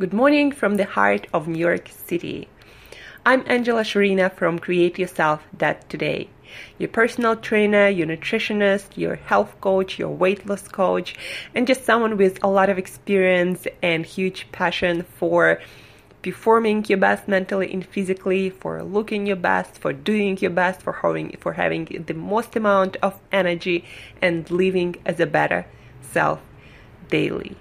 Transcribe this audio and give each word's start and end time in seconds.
Good 0.00 0.14
morning 0.14 0.52
from 0.52 0.76
the 0.76 0.86
heart 0.86 1.26
of 1.34 1.46
New 1.46 1.58
York 1.58 1.90
City. 1.90 2.48
I'm 3.26 3.44
Angela 3.46 3.82
Shurina 3.82 4.32
from 4.32 4.58
Create 4.58 4.98
Yourself 4.98 5.42
That 5.58 5.86
Today. 5.90 6.30
Your 6.78 6.88
personal 6.88 7.36
trainer, 7.36 7.88
your 7.88 8.06
nutritionist, 8.06 8.96
your 8.96 9.16
health 9.16 9.60
coach, 9.60 9.98
your 9.98 10.08
weight 10.08 10.46
loss 10.46 10.66
coach, 10.66 11.14
and 11.54 11.66
just 11.66 11.84
someone 11.84 12.16
with 12.16 12.42
a 12.42 12.48
lot 12.48 12.70
of 12.70 12.78
experience 12.78 13.66
and 13.82 14.06
huge 14.06 14.50
passion 14.50 15.02
for 15.02 15.60
performing 16.22 16.86
your 16.88 16.98
best 16.98 17.28
mentally 17.28 17.70
and 17.70 17.84
physically, 17.84 18.48
for 18.48 18.82
looking 18.82 19.26
your 19.26 19.36
best, 19.36 19.76
for 19.76 19.92
doing 19.92 20.38
your 20.38 20.52
best, 20.52 20.80
for 20.80 20.94
having 20.94 21.36
for 21.38 21.52
having 21.52 21.84
the 22.06 22.14
most 22.14 22.56
amount 22.56 22.96
of 23.02 23.20
energy 23.30 23.84
and 24.22 24.50
living 24.50 24.96
as 25.04 25.20
a 25.20 25.26
better 25.26 25.66
self 26.00 26.40
daily. 27.10 27.56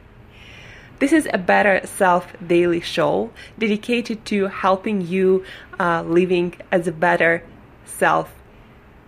This 1.01 1.13
is 1.13 1.27
a 1.33 1.39
Better 1.39 1.81
Self 1.83 2.31
Daily 2.45 2.79
Show 2.79 3.31
dedicated 3.57 4.23
to 4.25 4.45
helping 4.45 5.01
you 5.01 5.43
uh, 5.79 6.03
living 6.03 6.53
as 6.71 6.87
a 6.87 6.91
better 6.91 7.41
self 7.85 8.31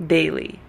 daily. 0.03 0.59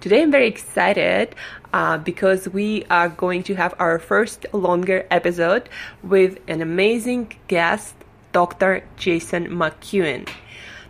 Today 0.00 0.20
I'm 0.20 0.30
very 0.30 0.46
excited 0.46 1.34
uh, 1.72 1.96
because 1.96 2.46
we 2.46 2.84
are 2.90 3.08
going 3.08 3.42
to 3.44 3.54
have 3.54 3.72
our 3.78 3.98
first 3.98 4.44
longer 4.52 5.06
episode 5.10 5.70
with 6.02 6.36
an 6.46 6.60
amazing 6.60 7.32
guest, 7.48 7.94
Dr. 8.32 8.84
Jason 8.98 9.46
McKeown. 9.46 10.28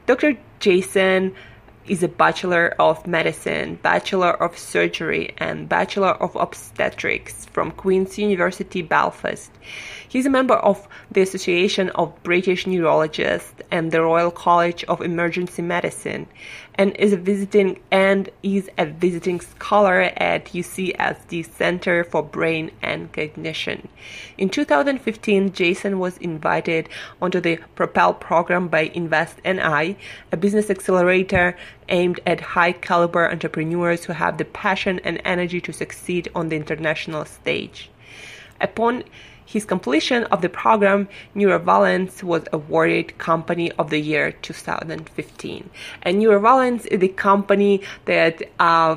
Dr. 0.07 0.37
Jason 0.59 1.33
is 1.87 2.03
a 2.03 2.09
Bachelor 2.09 2.75
of 2.79 3.07
Medicine, 3.07 3.79
Bachelor 3.83 4.31
of 4.43 4.57
Surgery, 4.57 5.35
and 5.37 5.69
Bachelor 5.69 6.13
of 6.13 6.35
Obstetrics 6.35 7.45
from 7.47 7.71
Queen's 7.73 8.17
University 8.19 8.81
Belfast. 8.81 9.51
He's 10.09 10.25
a 10.25 10.31
member 10.31 10.55
of 10.55 10.89
the 11.11 11.21
Association 11.21 11.91
of 11.91 12.23
British 12.23 12.67
Neurologists 12.67 13.55
and 13.71 13.93
the 13.93 14.03
Royal 14.03 14.31
College 14.31 14.85
of 14.85 15.03
Emergency 15.03 15.61
Medicine 15.61 16.27
and 16.77 16.97
is 16.97 17.13
a 17.13 17.17
visiting 17.17 17.81
and 17.91 18.29
is 18.43 18.69
a 18.79 18.87
visiting 18.87 19.41
scholar 19.41 20.03
at 20.17 20.47
UCSD 20.47 21.51
Center 21.55 22.05
for 22.05 22.23
Brain 22.23 22.71
and 22.83 23.13
Cognition. 23.13 23.89
In 24.37 24.49
2015, 24.49 25.53
Jason 25.53 25.99
was 25.99 26.19
invited 26.19 26.89
onto 27.23 27.41
the 27.41 27.59
Propel 27.75 28.15
program 28.15 28.69
by 28.69 28.91
Invest 28.95 29.39
NI, 29.45 29.97
a 30.33 30.37
business 30.37 30.71
accelerator 30.71 31.57
aimed 31.89 32.21
at 32.27 32.41
high 32.41 32.73
caliber 32.73 33.31
entrepreneurs 33.31 34.05
who 34.05 34.13
have 34.13 34.39
the 34.39 34.45
passion 34.45 35.01
and 35.05 35.21
energy 35.25 35.61
to 35.61 35.73
succeed 35.73 36.29
on 36.35 36.49
the 36.49 36.57
international 36.57 37.25
stage. 37.25 37.91
Upon 38.61 39.05
his 39.45 39.65
completion 39.65 40.25
of 40.25 40.43
the 40.43 40.49
program, 40.49 41.09
Neurovalens 41.37 42.23
was 42.23 42.45
awarded 42.53 43.17
Company 43.19 43.71
of 43.73 43.91
the 43.91 43.99
Year 43.99 44.33
2015. 44.33 45.71
And 46.03 46.23
Neurovalens 46.23 46.87
is 46.87 47.01
the 47.01 47.09
company 47.09 47.83
that 48.07 48.43
uh, 48.59 48.97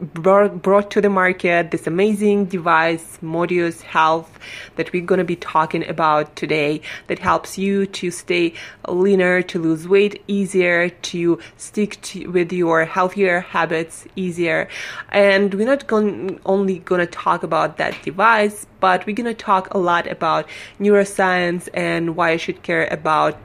brought, 0.00 0.62
brought 0.62 0.90
to 0.92 1.00
the 1.00 1.10
market 1.10 1.70
this 1.70 1.86
amazing 1.86 2.46
device, 2.46 3.18
Modius 3.22 3.82
Health, 3.82 4.38
that 4.76 4.92
we're 4.92 5.04
going 5.04 5.18
to 5.18 5.24
be 5.24 5.36
talking 5.36 5.86
about 5.88 6.34
today, 6.36 6.80
that 7.08 7.18
helps 7.18 7.58
you 7.58 7.86
to 7.86 8.10
stay 8.10 8.54
leaner, 8.88 9.42
to 9.42 9.58
lose 9.58 9.88
weight 9.88 10.22
easier, 10.28 10.88
to 10.88 11.38
stick 11.56 12.00
to, 12.02 12.26
with 12.28 12.52
your 12.52 12.84
healthier 12.84 13.40
habits 13.40 14.06
easier. 14.16 14.68
And 15.10 15.52
we're 15.54 15.66
not 15.66 15.86
going, 15.86 16.40
only 16.46 16.78
going 16.80 17.00
to 17.00 17.06
talk 17.06 17.42
about 17.42 17.76
that 17.78 18.00
device, 18.02 18.66
but 18.80 19.06
we're 19.06 19.16
going 19.16 19.26
to 19.26 19.34
talk 19.34 19.72
a 19.74 19.78
lot 19.78 20.06
about 20.06 20.48
neuroscience 20.78 21.68
and 21.74 22.16
why 22.16 22.32
you 22.32 22.38
should 22.38 22.62
care 22.62 22.86
about 22.88 23.38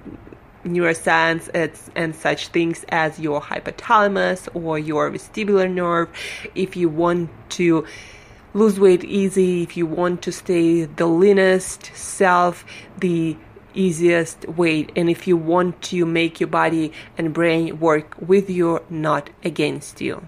neuroscience 0.64 1.50
it's, 1.53 1.89
and 1.95 2.16
such 2.16 2.47
things 2.50 2.86
as 2.89 3.19
your 3.19 3.42
hypothalamus 3.42 4.47
or 4.53 4.79
your 4.79 5.12
vestibular 5.12 5.72
nerve. 5.72 6.09
If 6.56 6.75
you 6.75 6.90
want 6.90 7.29
to 7.51 7.85
lose 8.53 8.79
weight 8.79 9.03
easy, 9.03 9.63
if 9.63 9.75
you 9.75 9.85
want 9.85 10.22
to 10.23 10.31
stay 10.31 10.85
the 10.85 11.07
leanest 11.07 11.96
self, 11.96 12.66
the 12.97 13.35
easiest 13.73 14.47
weight, 14.47 14.91
and 14.96 15.09
if 15.09 15.28
you 15.28 15.35
want 15.35 15.81
to 15.81 16.06
make 16.06 16.40
your 16.40 16.50
body 16.50 16.91
and 17.18 17.34
brain 17.34 17.79
work 17.79 18.16
with 18.19 18.50
you, 18.50 18.84
not 18.90 19.29
against 19.44 20.02
you. 20.02 20.25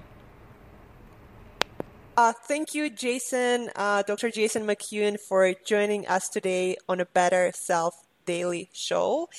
Uh, 2.17 2.31
thank 2.47 2.73
you, 2.73 2.89
Jason, 2.89 3.69
uh, 3.75 4.01
Dr. 4.01 4.31
Jason 4.31 4.65
McKeown, 4.65 5.19
for 5.19 5.53
joining 5.65 6.07
us 6.07 6.29
today 6.29 6.77
on 6.87 7.01
a 7.01 7.05
Better 7.05 7.51
Self 7.53 8.04
daily 8.25 8.69
show. 8.73 9.29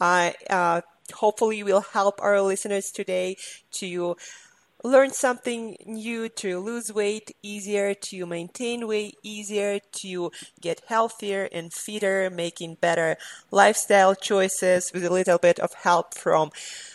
Uh, 0.00 0.32
uh, 0.50 0.80
hopefully, 1.14 1.62
will 1.62 1.80
help 1.80 2.20
our 2.22 2.40
listeners 2.42 2.90
today 2.90 3.36
to 3.72 4.16
learn 4.82 5.10
something 5.10 5.76
new, 5.86 6.28
to 6.28 6.58
lose 6.60 6.92
weight 6.92 7.34
easier, 7.42 7.94
to 7.94 8.26
maintain 8.26 8.86
weight 8.86 9.16
easier, 9.22 9.78
to 9.92 10.30
get 10.60 10.82
healthier 10.88 11.48
and 11.52 11.72
fitter, 11.72 12.28
making 12.30 12.74
better 12.80 13.16
lifestyle 13.50 14.14
choices 14.14 14.92
with 14.92 15.04
a 15.04 15.12
little 15.12 15.38
bit 15.38 15.58
of 15.58 15.72
help 15.74 16.14
from 16.14 16.50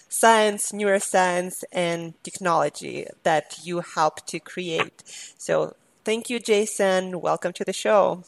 science, 0.08 0.72
neuroscience, 0.72 1.64
and 1.72 2.14
technology 2.24 3.08
that 3.24 3.60
you 3.64 3.82
help 3.82 4.26
to 4.28 4.40
create. 4.40 5.04
So, 5.38 5.76
thank 6.06 6.30
you, 6.30 6.40
Jason. 6.40 7.22
Welcome 7.22 7.54
to 7.54 7.66
the 7.66 7.74
show. 7.74 8.24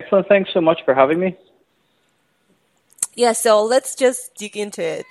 Excellent. 0.00 0.28
Thanks 0.28 0.50
so 0.52 0.60
much 0.60 0.80
for 0.84 0.94
having 0.94 1.20
me. 1.20 1.36
Yeah, 3.14 3.32
so 3.32 3.62
let's 3.62 3.94
just 3.94 4.34
dig 4.36 4.56
into 4.56 4.82
it. 4.82 5.06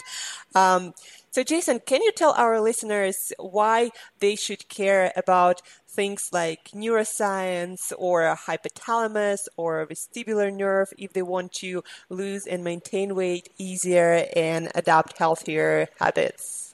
Um, 0.55 0.93
so, 1.31 1.43
Jason, 1.43 1.79
can 1.79 2.01
you 2.01 2.11
tell 2.11 2.33
our 2.33 2.59
listeners 2.59 3.31
why 3.37 3.91
they 4.19 4.35
should 4.35 4.67
care 4.67 5.11
about 5.15 5.61
things 5.87 6.29
like 6.31 6.71
neuroscience 6.71 7.91
or 7.97 8.35
hypothalamus 8.35 9.47
or 9.57 9.85
vestibular 9.85 10.51
nerve 10.51 10.91
if 10.97 11.13
they 11.13 11.21
want 11.21 11.51
to 11.51 11.83
lose 12.09 12.47
and 12.47 12.63
maintain 12.63 13.15
weight 13.15 13.49
easier 13.57 14.25
and 14.35 14.71
adopt 14.73 15.17
healthier 15.17 15.87
habits? 15.99 16.73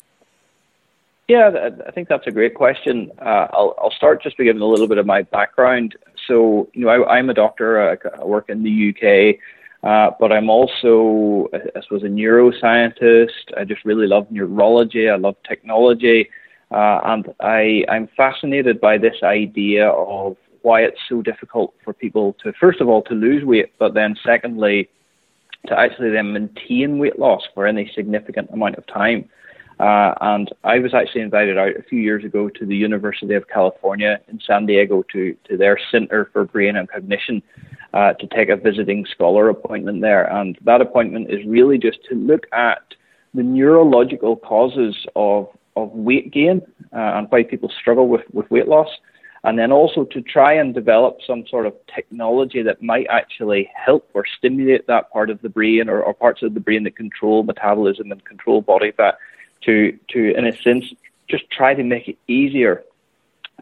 Yeah, 1.28 1.72
I 1.88 1.92
think 1.92 2.08
that's 2.08 2.28
a 2.28 2.32
great 2.32 2.54
question. 2.54 3.12
Uh, 3.20 3.48
I'll, 3.52 3.76
I'll 3.82 3.92
start 3.92 4.22
just 4.22 4.38
by 4.38 4.44
giving 4.44 4.62
a 4.62 4.66
little 4.66 4.88
bit 4.88 5.00
of 5.00 5.08
my 5.08 5.24
background 5.24 5.96
so 6.28 6.70
you 6.74 6.86
know 6.86 6.90
I, 6.90 7.20
am 7.20 7.30
a 7.30 7.34
doctor. 7.34 7.82
I, 7.92 8.22
I, 8.22 8.26
work 8.26 8.50
in 8.50 8.64
the 8.64 8.90
UK, 8.90 9.40
uh, 9.84 10.16
but 10.20 10.32
I'm 10.32 10.50
also 10.50 11.50
I 11.54 11.82
suppose 11.82 12.04
a 12.04 12.08
neuroscientist. 12.08 13.58
I 13.58 13.64
just 13.64 13.86
really 13.86 14.08
love 14.08 14.30
neurology. 14.32 15.10
I 15.10 15.16
love 15.16 15.36
technology, 15.48 16.30
uh, 16.72 17.00
and 17.04 17.34
I 17.40 17.86
I'm 17.90 18.08
fascinated 18.16 18.82
by 18.82 18.98
this 18.98 19.16
idea 19.24 19.90
of 19.90 20.38
why 20.62 20.82
it's 20.82 21.00
so 21.08 21.22
difficult 21.22 21.74
for 21.84 21.94
people 21.94 22.36
to 22.44 22.52
first 22.60 22.82
of 22.82 22.90
all 22.90 23.02
to 23.04 23.14
lose 23.14 23.44
weight, 23.44 23.74
but 23.78 23.94
then 23.94 24.16
secondly 24.26 24.90
to 25.68 25.80
actually 25.80 26.12
then 26.12 26.34
maintain 26.34 26.98
weight 26.98 27.20
loss 27.20 27.42
for 27.54 27.66
any 27.66 27.92
significant 27.96 28.50
amount 28.52 28.76
of 28.76 28.86
time. 28.88 29.30
Uh, 29.80 30.14
and 30.22 30.50
I 30.64 30.80
was 30.80 30.94
actually 30.94 31.22
invited 31.22 31.58
out 31.58 31.76
a 31.76 31.84
few 31.84 32.00
years 32.00 32.24
ago 32.24 32.50
to 32.50 32.66
the 32.66 32.76
University 32.76 33.34
of 33.34 33.48
California 33.50 34.20
in 34.30 34.40
San 34.46 34.66
Diego 34.66 35.04
to, 35.12 35.36
to 35.50 35.58
their 35.58 35.78
Center 35.92 36.30
for 36.32 36.46
Brain 36.46 36.78
and 36.78 36.90
Cognition 36.90 37.44
uh, 37.94 38.14
to 38.14 38.28
take 38.28 38.50
a 38.50 38.56
visiting 38.56 39.06
scholar 39.06 39.50
appointment 39.50 40.02
there. 40.02 40.32
And 40.32 40.58
that 40.64 40.82
appointment 40.82 41.30
is 41.30 41.46
really 41.46 41.78
just 41.78 42.00
to 42.10 42.16
look 42.16 42.46
at 42.54 42.84
the 43.34 43.44
neurological 43.44 44.38
causes 44.38 44.96
of, 45.16 45.50
of 45.76 45.92
weight 45.92 46.32
gain 46.32 46.62
uh, 46.94 47.18
and 47.18 47.28
why 47.30 47.44
people 47.44 47.70
struggle 47.78 48.08
with, 48.08 48.22
with 48.32 48.50
weight 48.50 48.70
loss. 48.70 48.90
And 49.44 49.60
then 49.60 49.72
also 49.72 50.06
to 50.06 50.22
try 50.22 50.54
and 50.54 50.74
develop 50.74 51.20
some 51.28 51.46
sort 51.48 51.68
of 51.68 51.74
technology 51.94 52.64
that 52.64 52.82
might 52.82 53.06
actually 53.12 53.70
help 53.76 54.10
or 54.14 54.24
stimulate 54.38 54.88
that 54.88 55.12
part 55.12 55.30
of 55.30 55.42
the 55.42 55.50
brain 55.50 55.88
or, 55.88 56.02
or 56.02 56.14
parts 56.14 56.42
of 56.42 56.54
the 56.54 56.60
brain 56.60 56.84
that 56.86 56.96
control 56.96 57.44
metabolism 57.44 58.12
and 58.12 58.24
control 58.26 58.62
body 58.62 58.92
fat 58.92 59.20
to, 59.66 59.98
to, 60.10 60.36
in 60.38 60.46
a 60.46 60.56
sense, 60.62 60.86
just 61.30 61.50
try 61.50 61.74
to 61.74 61.84
make 61.84 62.08
it 62.08 62.18
easier 62.28 62.84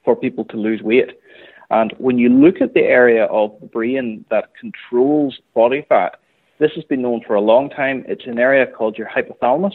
for 0.03 0.15
people 0.15 0.45
to 0.45 0.57
lose 0.57 0.81
weight. 0.81 1.11
And 1.69 1.93
when 1.97 2.17
you 2.17 2.29
look 2.29 2.61
at 2.61 2.73
the 2.73 2.81
area 2.81 3.25
of 3.25 3.59
the 3.59 3.65
brain 3.65 4.25
that 4.29 4.55
controls 4.59 5.39
body 5.53 5.85
fat, 5.87 6.19
this 6.59 6.71
has 6.75 6.83
been 6.83 7.01
known 7.01 7.21
for 7.25 7.35
a 7.35 7.41
long 7.41 7.69
time. 7.69 8.05
It's 8.07 8.25
an 8.25 8.37
area 8.37 8.67
called 8.67 8.97
your 8.97 9.07
hypothalamus. 9.07 9.73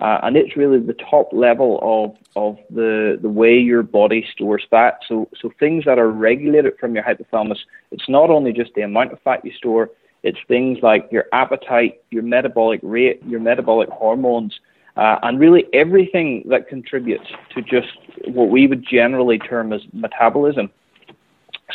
Uh, 0.00 0.18
and 0.22 0.36
it's 0.36 0.56
really 0.56 0.80
the 0.80 0.96
top 1.10 1.32
level 1.32 1.78
of, 1.82 2.16
of 2.36 2.58
the, 2.68 3.18
the 3.20 3.28
way 3.28 3.56
your 3.56 3.82
body 3.82 4.26
stores 4.32 4.64
fat. 4.68 4.98
So, 5.08 5.28
so 5.40 5.50
things 5.58 5.84
that 5.84 5.98
are 5.98 6.10
regulated 6.10 6.78
from 6.78 6.94
your 6.94 7.04
hypothalamus, 7.04 7.58
it's 7.90 8.08
not 8.08 8.28
only 8.30 8.52
just 8.52 8.74
the 8.74 8.82
amount 8.82 9.12
of 9.12 9.20
fat 9.22 9.44
you 9.44 9.52
store, 9.52 9.90
it's 10.22 10.38
things 10.48 10.78
like 10.82 11.08
your 11.12 11.26
appetite, 11.32 12.02
your 12.10 12.22
metabolic 12.22 12.80
rate, 12.82 13.22
your 13.24 13.40
metabolic 13.40 13.88
hormones, 13.88 14.58
uh, 14.96 15.18
and 15.22 15.40
really 15.40 15.64
everything 15.72 16.44
that 16.48 16.68
contributes 16.68 17.26
to 17.54 17.62
just 17.62 17.88
what 18.26 18.48
we 18.48 18.66
would 18.66 18.84
generally 18.86 19.38
term 19.38 19.72
as 19.72 19.80
metabolism. 19.92 20.70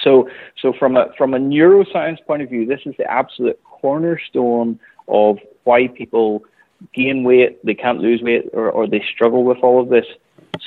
So, 0.04 0.30
so 0.62 0.74
from 0.78 0.96
a 0.96 1.08
from 1.18 1.34
a 1.34 1.40
neuroscience 1.40 2.24
point 2.26 2.42
of 2.42 2.50
view, 2.50 2.66
this 2.66 2.82
is 2.86 2.96
the 2.98 3.10
absolute 3.12 3.60
cornerstone 3.64 4.80
of 5.08 5.38
why 5.64 5.88
people 5.88 6.44
gain 6.94 7.24
weight, 7.24 7.64
they 7.66 7.74
can't 7.74 8.00
lose 8.00 8.22
weight, 8.22 8.50
or, 8.54 8.72
or 8.72 8.88
they 8.88 9.04
struggle 9.14 9.44
with 9.44 9.58
all 9.62 9.82
of 9.82 9.90
this. 9.90 10.06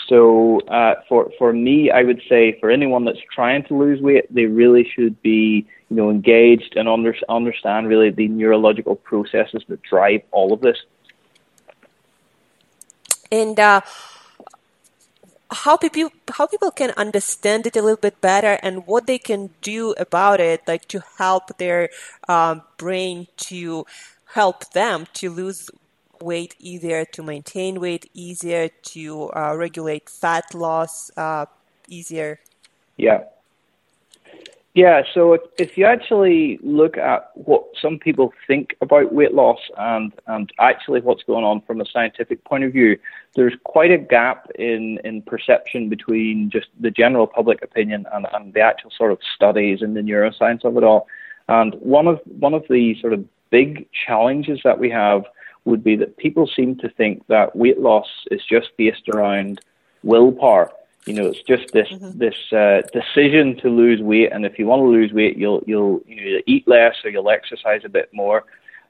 So, 0.08 0.60
uh, 0.68 0.94
for 1.08 1.30
for 1.38 1.52
me, 1.52 1.90
I 1.90 2.02
would 2.02 2.20
say 2.28 2.58
for 2.60 2.70
anyone 2.70 3.04
that's 3.04 3.18
trying 3.34 3.64
to 3.64 3.76
lose 3.76 4.00
weight, 4.00 4.32
they 4.32 4.46
really 4.46 4.88
should 4.94 5.20
be 5.22 5.66
you 5.90 5.96
know 5.96 6.10
engaged 6.10 6.74
and 6.76 6.88
under, 6.88 7.14
understand 7.28 7.88
really 7.88 8.10
the 8.10 8.28
neurological 8.28 8.96
processes 8.96 9.62
that 9.68 9.82
drive 9.82 10.22
all 10.30 10.52
of 10.52 10.60
this. 10.60 10.78
And 13.32 13.58
uh, 13.58 13.80
how 15.50 15.76
people 15.76 16.12
how 16.30 16.46
people 16.46 16.70
can 16.70 16.90
understand 16.96 17.66
it 17.66 17.76
a 17.76 17.82
little 17.82 17.96
bit 17.96 18.20
better 18.20 18.58
and 18.62 18.86
what 18.86 19.06
they 19.06 19.18
can 19.18 19.50
do 19.62 19.92
about 19.98 20.40
it, 20.40 20.62
like 20.68 20.86
to 20.88 21.02
help 21.18 21.56
their 21.58 21.88
um, 22.28 22.62
brain 22.76 23.26
to 23.36 23.86
help 24.34 24.70
them 24.72 25.06
to 25.14 25.30
lose 25.30 25.70
weight 26.20 26.54
easier, 26.58 27.04
to 27.04 27.22
maintain 27.22 27.80
weight 27.80 28.10
easier, 28.14 28.68
to 28.82 29.30
uh, 29.32 29.54
regulate 29.56 30.08
fat 30.08 30.54
loss 30.54 31.10
uh, 31.16 31.46
easier. 31.88 32.38
Yeah. 32.96 33.24
Yeah, 34.74 35.02
so 35.12 35.38
if, 35.58 35.76
you 35.76 35.84
actually 35.84 36.58
look 36.62 36.96
at 36.96 37.30
what 37.34 37.64
some 37.78 37.98
people 37.98 38.32
think 38.46 38.74
about 38.80 39.12
weight 39.12 39.34
loss 39.34 39.58
and, 39.76 40.14
and 40.26 40.50
actually 40.58 41.02
what's 41.02 41.22
going 41.24 41.44
on 41.44 41.60
from 41.60 41.82
a 41.82 41.84
scientific 41.84 42.42
point 42.44 42.64
of 42.64 42.72
view, 42.72 42.98
there's 43.34 43.52
quite 43.64 43.90
a 43.90 43.98
gap 43.98 44.50
in, 44.54 44.98
in 45.04 45.20
perception 45.20 45.90
between 45.90 46.48
just 46.48 46.68
the 46.80 46.90
general 46.90 47.26
public 47.26 47.62
opinion 47.62 48.06
and, 48.14 48.26
and 48.32 48.54
the 48.54 48.60
actual 48.60 48.90
sort 48.96 49.12
of 49.12 49.18
studies 49.34 49.82
and 49.82 49.94
the 49.94 50.00
neuroscience 50.00 50.64
of 50.64 50.74
it 50.78 50.84
all. 50.84 51.06
And 51.48 51.74
one 51.74 52.06
of 52.06 52.20
one 52.24 52.54
of 52.54 52.64
the 52.70 52.98
sort 52.98 53.12
of 53.12 53.22
big 53.50 53.86
challenges 53.92 54.60
that 54.64 54.78
we 54.78 54.88
have 54.88 55.24
would 55.66 55.84
be 55.84 55.96
that 55.96 56.16
people 56.16 56.46
seem 56.46 56.76
to 56.76 56.88
think 56.88 57.26
that 57.26 57.54
weight 57.54 57.80
loss 57.80 58.08
is 58.30 58.40
just 58.48 58.70
based 58.78 59.06
around 59.10 59.60
willpower 60.02 60.72
you 61.06 61.14
know, 61.14 61.26
it's 61.26 61.42
just 61.42 61.72
this 61.72 61.88
mm-hmm. 61.88 62.18
this 62.18 62.34
uh, 62.52 62.82
decision 62.92 63.56
to 63.62 63.68
lose 63.68 64.00
weight, 64.00 64.30
and 64.32 64.46
if 64.46 64.58
you 64.58 64.66
want 64.66 64.80
to 64.80 64.86
lose 64.86 65.12
weight, 65.12 65.36
you'll 65.36 65.62
you'll 65.66 66.00
you 66.06 66.36
know, 66.36 66.42
eat 66.46 66.66
less 66.68 66.94
or 67.04 67.10
you'll 67.10 67.30
exercise 67.30 67.82
a 67.84 67.88
bit 67.88 68.08
more. 68.12 68.44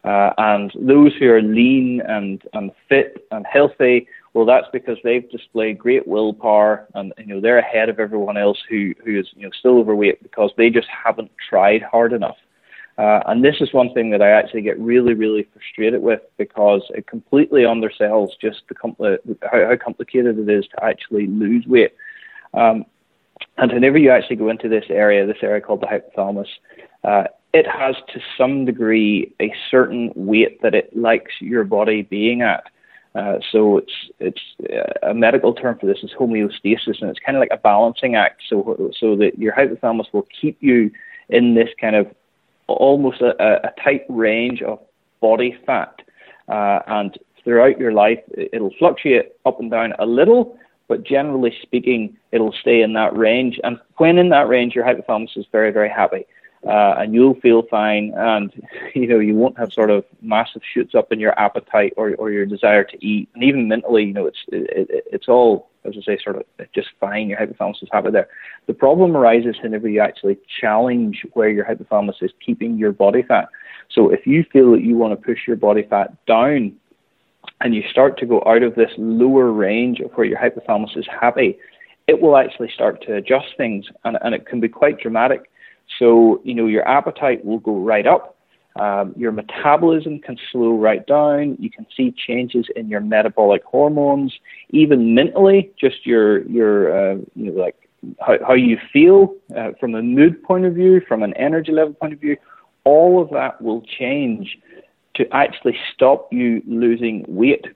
Uh, 0.05 0.32
and 0.37 0.73
those 0.75 1.14
who 1.17 1.31
are 1.31 1.41
lean 1.41 2.03
and 2.06 2.43
and 2.53 2.73
fit 2.88 3.26
and 3.31 3.47
healthy, 3.47 4.06
well, 4.35 4.44
that's 4.44 4.67
because 4.73 4.99
they've 5.05 5.31
displayed 5.31 5.79
great 5.79 6.06
willpower, 6.06 6.87
and 6.94 7.14
you 7.19 7.26
know 7.26 7.41
they're 7.41 7.59
ahead 7.59 7.88
of 7.88 7.99
everyone 7.99 8.37
else 8.37 8.59
who 8.69 8.93
who 9.05 9.19
is 9.19 9.29
you 9.35 9.44
know 9.44 9.50
still 9.59 9.79
overweight 9.79 10.23
because 10.23 10.50
they 10.56 10.69
just 10.69 10.88
haven't 10.88 11.31
tried 11.49 11.82
hard 11.82 12.12
enough. 12.12 12.37
Uh, 12.99 13.20
and 13.26 13.43
this 13.43 13.56
is 13.61 13.73
one 13.73 13.93
thing 13.94 14.11
that 14.11 14.20
I 14.20 14.31
actually 14.31 14.61
get 14.61 14.79
really, 14.79 15.14
really 15.14 15.49
frustrated 15.53 16.03
with 16.03 16.20
because 16.37 16.82
it 16.91 17.06
completely 17.06 17.62
undersells 17.62 18.29
just 18.41 18.62
the 18.69 18.75
compli- 18.75 19.19
how, 19.50 19.67
how, 19.67 19.76
complicated 19.76 20.38
it 20.38 20.49
is 20.49 20.67
to 20.69 20.85
actually 20.85 21.26
lose 21.26 21.67
weight. 21.67 21.94
Um, 22.54 22.84
and 23.58 23.72
whenever 23.72 23.99
you 23.99 24.10
actually 24.10 24.37
go 24.37 24.49
into 24.49 24.69
this 24.69 24.84
area, 24.88 25.26
this 25.26 25.43
area 25.43 25.60
called 25.60 25.81
the 25.81 25.87
hypothalamus, 25.87 26.49
uh, 27.04 27.25
it 27.52 27.66
has 27.66 27.96
to 28.12 28.20
some 28.38 28.64
degree 28.64 29.32
a 29.40 29.52
certain 29.70 30.12
weight 30.14 30.62
that 30.62 30.75
it 30.75 30.96
likes 30.96 31.32
your 31.40 31.64
body 31.64 32.02
being 32.02 32.43
at. 32.43 32.64
Uh, 33.14 33.38
so 33.50 33.76
it's 33.76 33.93
it's 34.20 34.40
uh, 34.72 35.10
a 35.10 35.12
medical 35.12 35.52
term 35.52 35.78
for 35.78 35.84
this 35.87 35.99
is 36.02 36.10
homeostasis, 36.19 37.00
and 37.02 37.10
it's 37.10 37.19
kind 37.19 37.37
of 37.37 37.40
like 37.40 37.50
a 37.52 37.58
balancing 37.58 38.14
act. 38.14 38.43
So 38.49 38.90
so 38.99 39.16
that 39.16 39.38
your 39.38 39.52
hypothalamus 39.52 40.06
will 40.14 40.26
keep 40.40 40.56
you 40.60 40.90
in 41.28 41.54
this 41.54 41.69
kind 41.78 41.94
of 41.94 42.06
almost 42.69 43.20
a, 43.20 43.69
a 43.69 43.72
tight 43.82 44.04
range 44.08 44.62
of 44.62 44.78
body 45.20 45.58
fat. 45.66 46.00
Uh, 46.49 46.81
and 46.87 47.19
throughout 47.44 47.78
your 47.78 47.93
life, 47.93 48.20
it'll 48.37 48.75
fluctuate 48.78 49.32
up 49.44 49.60
and 49.60 49.70
down 49.70 49.93
a 49.99 50.06
little, 50.06 50.58
but 50.88 51.05
generally 51.05 51.56
speaking, 51.62 52.17
it'll 52.32 52.52
stay 52.52 52.82
in 52.82 52.93
that 52.94 53.17
range. 53.17 53.61
And 53.64 53.79
when 53.96 54.19
in 54.19 54.29
that 54.31 54.49
range, 54.49 54.75
your 54.75 54.84
hypothalamus 54.84 55.37
is 55.37 55.46
very, 55.50 55.70
very 55.70 55.88
happy. 55.88 56.26
Uh, 56.67 56.94
and 56.99 57.12
you'll 57.12 57.34
feel 57.40 57.62
fine, 57.62 58.12
and 58.17 58.52
you 58.94 59.05
know 59.08 59.19
you 59.19 59.34
won't 59.34 59.58
have 59.58 59.73
sort 59.73 59.90
of 59.90 60.05
massive 60.20 60.62
shoots 60.73 60.94
up 60.94 61.11
in 61.11 61.19
your 61.19 61.37
appetite 61.37 61.93
or 61.96 62.14
or 62.14 62.31
your 62.31 62.46
desire 62.46 62.84
to 62.84 63.05
eat, 63.05 63.29
and 63.34 63.43
even 63.43 63.67
mentally, 63.67 64.05
you 64.05 64.12
know, 64.12 64.26
it's 64.26 64.44
it, 64.46 64.88
it, 64.88 65.05
it's 65.11 65.29
all 65.29 65.73
as 65.84 65.94
I 65.96 66.02
say, 66.02 66.19
sort 66.23 66.37
of 66.37 66.44
just 66.73 66.90
fine. 67.00 67.28
Your 67.28 67.38
hypothalamus 67.38 67.82
is 67.82 67.88
happy 67.90 68.11
there. 68.11 68.28
The 68.67 68.75
problem 68.75 69.17
arises 69.17 69.56
whenever 69.62 69.88
you 69.88 70.00
actually 70.00 70.38
challenge 70.61 71.26
where 71.32 71.49
your 71.49 71.64
hypothalamus 71.64 72.23
is 72.23 72.31
keeping 72.44 72.78
your 72.78 72.93
body 72.93 73.23
fat. 73.23 73.49
So 73.90 74.11
if 74.11 74.26
you 74.26 74.44
feel 74.44 74.73
that 74.73 74.82
you 74.82 74.96
want 74.96 75.19
to 75.19 75.26
push 75.26 75.46
your 75.46 75.56
body 75.56 75.82
fat 75.82 76.25
down 76.26 76.75
and 77.60 77.74
you 77.74 77.82
start 77.90 78.18
to 78.18 78.26
go 78.26 78.42
out 78.46 78.62
of 78.62 78.74
this 78.74 78.90
lower 78.98 79.52
range 79.52 80.00
of 80.00 80.10
where 80.12 80.26
your 80.26 80.38
hypothalamus 80.38 80.96
is 80.96 81.06
happy, 81.20 81.58
it 82.06 82.20
will 82.20 82.36
actually 82.36 82.70
start 82.74 83.02
to 83.06 83.14
adjust 83.14 83.46
things 83.56 83.86
and, 84.04 84.18
and 84.22 84.34
it 84.34 84.46
can 84.46 84.60
be 84.60 84.68
quite 84.68 84.98
dramatic. 84.98 85.50
So, 85.98 86.40
you 86.44 86.54
know, 86.54 86.66
your 86.66 86.86
appetite 86.88 87.44
will 87.44 87.58
go 87.58 87.76
right 87.78 88.06
up 88.06 88.36
um, 88.76 89.12
your 89.16 89.32
metabolism 89.32 90.18
can 90.20 90.38
slow 90.50 90.78
right 90.78 91.06
down. 91.06 91.56
You 91.58 91.70
can 91.70 91.86
see 91.94 92.12
changes 92.12 92.66
in 92.74 92.88
your 92.88 93.00
metabolic 93.00 93.62
hormones, 93.64 94.32
even 94.70 95.14
mentally, 95.14 95.72
just 95.78 96.06
your 96.06 96.42
your 96.48 97.12
uh, 97.12 97.16
you 97.34 97.52
know 97.52 97.60
like 97.60 97.76
how, 98.20 98.38
how 98.46 98.54
you 98.54 98.78
feel 98.92 99.34
uh, 99.56 99.72
from 99.78 99.94
a 99.94 100.02
mood 100.02 100.42
point 100.42 100.64
of 100.64 100.74
view, 100.74 101.02
from 101.06 101.22
an 101.22 101.34
energy 101.34 101.72
level 101.72 101.92
point 101.92 102.14
of 102.14 102.20
view. 102.20 102.36
All 102.84 103.22
of 103.22 103.30
that 103.30 103.60
will 103.60 103.82
change 103.82 104.58
to 105.14 105.29
actually 105.35 105.76
stop 105.93 106.32
you 106.32 106.62
losing 106.67 107.25
weight. 107.29 107.67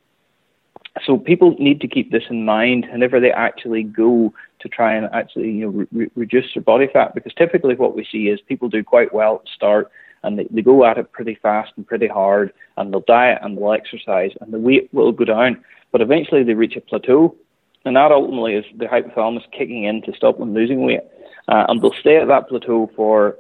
So 1.05 1.19
people 1.19 1.55
need 1.59 1.81
to 1.83 1.88
keep 1.88 2.11
this 2.11 2.25
in 2.31 2.44
mind 2.44 2.87
whenever 2.91 3.21
they 3.21 3.31
actually 3.31 3.83
go 3.83 4.33
to 4.61 4.69
try 4.69 4.94
and 4.94 5.06
actually 5.12 5.50
you 5.50 5.67
know 5.67 5.87
re- 5.93 6.11
reduce 6.15 6.55
their 6.55 6.62
body 6.62 6.88
fat, 6.93 7.15
because 7.15 7.35
typically 7.35 7.75
what 7.75 7.94
we 7.94 8.06
see 8.11 8.29
is 8.29 8.41
people 8.41 8.69
do 8.69 8.83
quite 8.83 9.12
well 9.12 9.37
at 9.37 9.44
the 9.44 9.50
start 9.55 9.91
and 10.23 10.38
they, 10.38 10.47
they 10.50 10.62
go 10.62 10.85
at 10.85 10.99
it 10.99 11.12
pretty 11.12 11.37
fast 11.41 11.73
and 11.77 11.87
pretty 11.87 12.09
hard, 12.09 12.53
and 12.77 12.93
they'll 12.93 13.00
diet 13.03 13.38
and 13.43 13.56
they'll 13.56 13.73
exercise, 13.73 14.33
and 14.41 14.53
the 14.53 14.59
weight 14.59 14.88
will 14.93 15.12
go 15.12 15.25
down. 15.25 15.62
But 15.93 16.00
eventually 16.00 16.43
they 16.43 16.55
reach 16.55 16.77
a 16.77 16.81
plateau, 16.81 17.37
and 17.85 17.94
that 17.94 18.11
ultimately 18.11 18.55
is 18.55 18.65
the 18.77 18.87
hypothalamus 18.87 19.44
kicking 19.53 19.85
in 19.85 20.03
to 20.03 20.12
stop 20.15 20.38
them 20.38 20.55
losing 20.55 20.83
weight. 20.83 21.00
Uh, 21.49 21.67
and 21.69 21.81
they'll 21.81 21.93
stay 22.00 22.17
at 22.17 22.27
that 22.27 22.49
plateau 22.49 22.91
for 22.97 23.37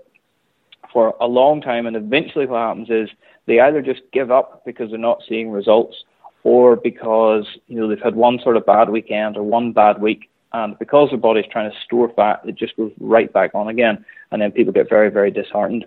for 0.96 1.14
a 1.20 1.26
long 1.26 1.60
time, 1.60 1.86
and 1.86 1.94
eventually 1.94 2.46
what 2.46 2.56
happens 2.56 2.88
is 2.88 3.10
they 3.44 3.60
either 3.60 3.82
just 3.82 4.00
give 4.14 4.30
up 4.30 4.64
because 4.64 4.88
they're 4.88 4.98
not 4.98 5.22
seeing 5.28 5.50
results, 5.50 5.94
or 6.42 6.74
because 6.74 7.46
you 7.66 7.78
know 7.78 7.86
they've 7.86 8.00
had 8.00 8.16
one 8.16 8.38
sort 8.42 8.56
of 8.56 8.64
bad 8.64 8.88
weekend 8.88 9.36
or 9.36 9.42
one 9.42 9.72
bad 9.72 10.00
week, 10.00 10.30
and 10.54 10.78
because 10.78 11.10
their 11.10 11.18
body's 11.18 11.44
trying 11.52 11.70
to 11.70 11.76
store 11.84 12.10
fat, 12.16 12.40
it 12.46 12.54
just 12.54 12.74
goes 12.78 12.92
right 12.98 13.30
back 13.30 13.50
on 13.54 13.68
again, 13.68 14.02
and 14.30 14.40
then 14.40 14.50
people 14.50 14.72
get 14.72 14.88
very 14.88 15.10
very 15.10 15.30
disheartened. 15.30 15.84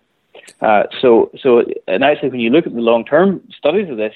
Uh, 0.61 0.83
so, 1.01 1.31
so, 1.41 1.65
and 1.87 2.03
actually, 2.03 2.29
when 2.29 2.39
you 2.39 2.51
look 2.51 2.67
at 2.67 2.75
the 2.75 2.79
long-term 2.79 3.41
studies 3.57 3.89
of 3.89 3.97
this, 3.97 4.13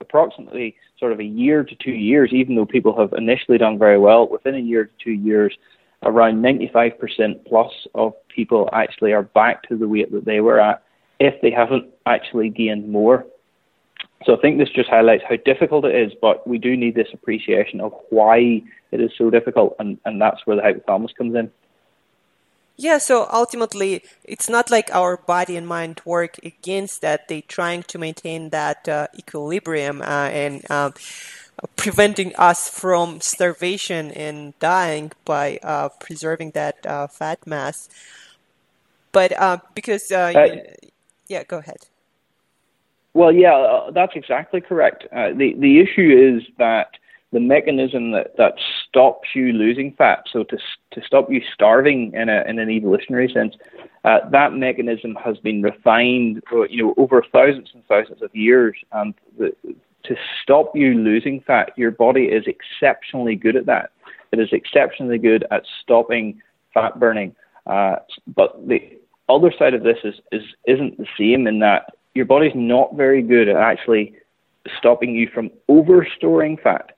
approximately 0.00 0.74
sort 0.98 1.12
of 1.12 1.20
a 1.20 1.24
year 1.24 1.62
to 1.62 1.76
two 1.76 1.92
years, 1.92 2.30
even 2.32 2.56
though 2.56 2.66
people 2.66 2.98
have 2.98 3.12
initially 3.12 3.58
done 3.58 3.78
very 3.78 3.96
well, 3.96 4.26
within 4.26 4.56
a 4.56 4.58
year 4.58 4.86
to 4.86 4.92
two 4.98 5.12
years, 5.12 5.56
around 6.02 6.42
95% 6.42 7.46
plus 7.46 7.72
of 7.94 8.14
people 8.28 8.68
actually 8.72 9.12
are 9.12 9.22
back 9.22 9.68
to 9.68 9.76
the 9.76 9.88
weight 9.88 10.12
that 10.12 10.24
they 10.24 10.40
were 10.40 10.60
at 10.60 10.82
if 11.20 11.40
they 11.40 11.50
haven't 11.50 11.86
actually 12.06 12.48
gained 12.48 12.88
more. 12.88 13.24
So 14.24 14.36
I 14.36 14.40
think 14.40 14.58
this 14.58 14.68
just 14.70 14.88
highlights 14.88 15.24
how 15.28 15.36
difficult 15.44 15.84
it 15.84 15.94
is, 15.94 16.12
but 16.20 16.46
we 16.46 16.58
do 16.58 16.76
need 16.76 16.94
this 16.94 17.08
appreciation 17.12 17.80
of 17.80 17.92
why 18.10 18.62
it 18.90 19.00
is 19.00 19.10
so 19.16 19.30
difficult, 19.30 19.74
and, 19.78 19.98
and 20.04 20.20
that's 20.20 20.40
where 20.44 20.56
the 20.56 20.62
hypothalamus 20.62 21.14
comes 21.16 21.34
in. 21.34 21.50
Yeah, 22.76 22.98
so 22.98 23.28
ultimately, 23.32 24.02
it's 24.24 24.48
not 24.48 24.70
like 24.70 24.94
our 24.94 25.16
body 25.16 25.56
and 25.56 25.66
mind 25.66 26.00
work 26.04 26.38
against 26.42 27.02
that. 27.02 27.28
They're 27.28 27.42
trying 27.42 27.82
to 27.84 27.98
maintain 27.98 28.50
that 28.50 28.88
uh, 28.88 29.08
equilibrium 29.16 30.00
uh, 30.00 30.28
and 30.32 30.70
um, 30.70 30.94
preventing 31.76 32.34
us 32.36 32.68
from 32.68 33.20
starvation 33.20 34.10
and 34.12 34.58
dying 34.58 35.12
by 35.24 35.58
uh, 35.62 35.88
preserving 36.00 36.52
that 36.52 36.84
uh, 36.86 37.06
fat 37.06 37.46
mass. 37.46 37.88
But 39.12 39.32
uh, 39.38 39.58
because, 39.74 40.10
uh, 40.10 40.32
yeah, 41.28 41.44
go 41.44 41.58
ahead. 41.58 41.86
Well, 43.14 43.32
yeah, 43.32 43.90
that's 43.92 44.16
exactly 44.16 44.62
correct. 44.62 45.04
the 45.12 45.54
the 45.58 45.80
issue 45.80 46.38
is 46.38 46.48
that 46.56 46.92
the 47.32 47.40
mechanism 47.40 48.12
that, 48.12 48.36
that 48.36 48.54
stops 48.86 49.28
you 49.34 49.52
losing 49.52 49.92
fat, 49.92 50.24
so 50.30 50.44
to, 50.44 50.58
to 50.92 51.02
stop 51.02 51.30
you 51.30 51.42
starving 51.52 52.12
in, 52.12 52.28
a, 52.28 52.44
in 52.46 52.58
an 52.58 52.70
evolutionary 52.70 53.30
sense, 53.32 53.54
uh, 54.04 54.18
that 54.30 54.52
mechanism 54.52 55.14
has 55.14 55.38
been 55.38 55.62
refined 55.62 56.42
uh, 56.52 56.62
you 56.64 56.82
know, 56.82 56.94
over 56.98 57.24
thousands 57.32 57.70
and 57.72 57.84
thousands 57.86 58.20
of 58.20 58.34
years. 58.34 58.76
And 58.92 59.14
the, 59.38 59.54
to 60.04 60.16
stop 60.42 60.72
you 60.74 60.94
losing 60.94 61.40
fat, 61.40 61.72
your 61.76 61.90
body 61.90 62.24
is 62.24 62.44
exceptionally 62.46 63.36
good 63.36 63.56
at 63.56 63.66
that. 63.66 63.90
It 64.32 64.38
is 64.38 64.48
exceptionally 64.52 65.18
good 65.18 65.44
at 65.50 65.64
stopping 65.82 66.40
fat 66.74 66.98
burning. 66.98 67.34
Uh, 67.66 67.96
but 68.34 68.66
the 68.66 68.80
other 69.28 69.52
side 69.56 69.74
of 69.74 69.82
this 69.82 69.98
is, 70.04 70.14
is 70.32 70.42
isn't 70.66 70.98
the 70.98 71.06
same 71.18 71.46
in 71.46 71.60
that 71.60 71.94
your 72.14 72.24
body's 72.24 72.52
not 72.54 72.94
very 72.96 73.22
good 73.22 73.48
at 73.48 73.56
actually 73.56 74.14
stopping 74.78 75.14
you 75.14 75.28
from 75.32 75.50
over 75.68 76.06
storing 76.16 76.56
fat. 76.56 76.92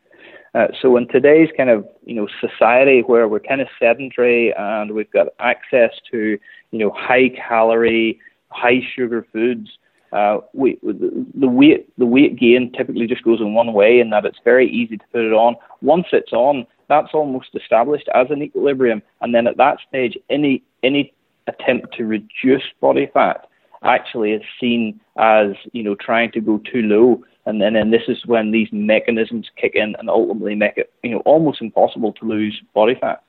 Uh, 0.55 0.69
so 0.81 0.97
in 0.97 1.09
today's 1.09 1.49
kind 1.57 1.71
of 1.71 1.87
you 2.05 2.15
know 2.15 2.29
society 2.41 3.01
where 3.01 3.27
we're 3.27 3.41
kind 3.41 3.61
of 3.61 3.69
sedentary 3.79 4.55
and 4.57 4.93
we've 4.93 5.11
got 5.11 5.29
access 5.41 5.91
to 6.11 6.39
you 6.71 6.79
know 6.79 6.91
high 6.91 7.29
calorie, 7.49 8.21
high 8.49 8.81
sugar 8.95 9.27
foods, 9.33 9.71
uh, 10.15 10.39
we, 10.53 10.79
the, 10.83 11.49
weight 11.49 11.89
the 11.99 12.07
weight 12.07 12.39
gain 12.39 12.71
typically 12.73 13.07
just 13.07 13.25
goes 13.25 13.41
in 13.41 13.53
one 13.53 13.73
way, 13.73 13.99
in 13.99 14.11
that 14.11 14.25
it's 14.25 14.39
very 14.45 14.71
easy 14.71 14.97
to 14.97 15.05
put 15.13 15.25
it 15.25 15.33
on. 15.33 15.57
Once 15.83 16.07
it's 16.13 16.33
on, 16.33 16.67
that's 16.89 17.13
almost 17.13 17.49
established 17.55 18.09
as 18.15 18.29
an 18.31 18.41
equilibrium, 18.41 19.03
and 19.21 19.35
then 19.35 19.49
at 19.49 19.57
that 19.57 19.79
stage, 19.89 20.17
any 20.31 20.63
any 20.85 21.13
attempt 21.49 21.95
to 21.97 22.05
reduce 22.05 22.63
body 22.81 23.11
fat 23.13 23.49
actually 23.83 24.33
is 24.33 24.43
seen 24.61 25.01
as 25.19 25.49
you 25.73 25.83
know 25.83 25.97
trying 25.97 26.31
to 26.31 26.41
go 26.41 26.59
too 26.59 26.83
low 26.83 27.23
and 27.45 27.61
then 27.61 27.77
and 27.77 27.93
this 27.93 28.03
is 28.09 28.25
when 28.25 28.51
these 28.51 28.69
mechanisms 28.73 29.51
kick 29.57 29.73
in 29.75 29.95
and 29.99 30.09
ultimately 30.09 30.55
make 30.55 30.79
it 30.79 30.93
you 31.03 31.11
know 31.11 31.19
almost 31.27 31.61
impossible 31.61 32.13
to 32.13 32.25
lose 32.25 32.63
body 32.73 32.95
fat. 32.99 33.23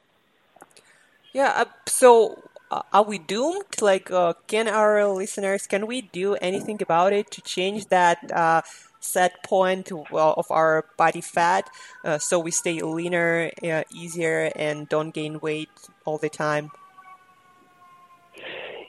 Yeah. 1.34 1.52
Uh, 1.56 1.66
so 1.88 2.42
are 2.72 3.04
we 3.04 3.18
doomed? 3.18 3.82
Like, 3.82 4.12
uh, 4.12 4.34
can 4.48 4.68
our 4.68 5.06
listeners 5.08 5.68
can 5.68 5.88
we 5.88 6.02
do 6.02 6.36
anything 6.36 6.82
about 6.82 7.14
it 7.14 7.32
to 7.32 7.42
change 7.42 7.88
that? 7.88 8.18
Uh, 8.32 8.62
set 9.06 9.44
point 9.44 9.92
of 9.92 10.48
our 10.50 10.86
body 10.98 11.22
fat 11.22 11.70
uh, 12.04 12.18
so 12.18 12.40
we 12.40 12.50
stay 12.50 12.82
leaner 12.82 13.52
uh, 13.64 13.84
easier 13.94 14.52
and 14.56 14.90
don't 14.90 15.14
gain 15.14 15.40
weight 15.42 15.70
all 16.06 16.18
the 16.18 16.28
time 16.28 16.72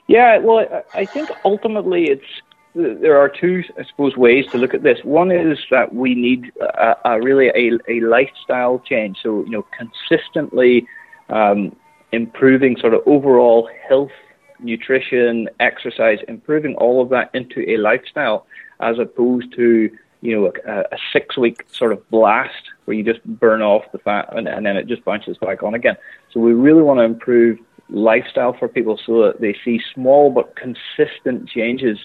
yeah 0.07 0.39
well 0.39 0.65
i 0.95 1.05
think 1.05 1.29
ultimately 1.45 2.09
it's 2.09 2.41
there 2.77 3.17
are 3.17 3.29
two, 3.29 3.63
I 3.79 3.83
suppose, 3.85 4.15
ways 4.15 4.45
to 4.51 4.57
look 4.57 4.73
at 4.73 4.83
this. 4.83 4.99
One 5.03 5.31
is 5.31 5.57
that 5.71 5.93
we 5.93 6.13
need 6.13 6.51
a, 6.61 6.95
a 7.05 7.21
really 7.21 7.47
a, 7.47 7.71
a, 7.89 8.01
lifestyle 8.01 8.79
change. 8.79 9.17
So, 9.23 9.43
you 9.45 9.49
know, 9.49 9.65
consistently 9.75 10.87
um, 11.29 11.75
improving 12.11 12.77
sort 12.77 12.93
of 12.93 13.01
overall 13.05 13.69
health, 13.87 14.11
nutrition, 14.59 15.49
exercise, 15.59 16.19
improving 16.27 16.75
all 16.75 17.01
of 17.01 17.09
that 17.09 17.29
into 17.33 17.69
a 17.69 17.77
lifestyle 17.77 18.45
as 18.79 18.97
opposed 18.99 19.53
to, 19.55 19.89
you 20.21 20.35
know, 20.35 20.51
a, 20.67 20.79
a 20.79 20.97
six 21.13 21.37
week 21.37 21.63
sort 21.71 21.91
of 21.91 22.09
blast 22.09 22.63
where 22.85 22.95
you 22.95 23.03
just 23.03 23.23
burn 23.25 23.61
off 23.61 23.83
the 23.91 23.97
fat 23.99 24.27
and, 24.35 24.47
and 24.47 24.65
then 24.65 24.77
it 24.77 24.87
just 24.87 25.03
bounces 25.05 25.37
back 25.37 25.63
on 25.63 25.73
again. 25.73 25.95
So 26.31 26.39
we 26.39 26.53
really 26.53 26.81
want 26.81 26.99
to 26.99 27.03
improve 27.03 27.59
lifestyle 27.89 28.53
for 28.57 28.67
people 28.67 28.99
so 29.05 29.23
that 29.23 29.39
they 29.39 29.55
see 29.63 29.79
small 29.93 30.29
but 30.29 30.55
consistent 30.55 31.47
changes 31.49 31.97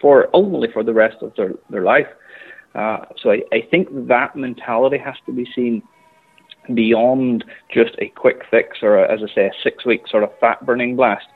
for 0.00 0.28
ultimately 0.32 0.68
for 0.72 0.82
the 0.82 0.94
rest 0.94 1.22
of 1.22 1.34
their, 1.36 1.52
their 1.68 1.82
life. 1.82 2.06
Uh, 2.74 3.04
so 3.20 3.30
I, 3.30 3.42
I 3.52 3.66
think 3.70 3.88
that 4.08 4.36
mentality 4.36 4.98
has 4.98 5.16
to 5.26 5.32
be 5.32 5.46
seen 5.54 5.82
beyond 6.74 7.44
just 7.72 7.94
a 7.98 8.08
quick 8.08 8.42
fix 8.50 8.78
or, 8.82 8.98
a, 8.98 9.12
as 9.12 9.20
I 9.22 9.34
say, 9.34 9.46
a 9.46 9.50
six 9.62 9.84
week 9.84 10.02
sort 10.08 10.22
of 10.22 10.30
fat 10.40 10.64
burning 10.64 10.96
blast. 10.96 11.26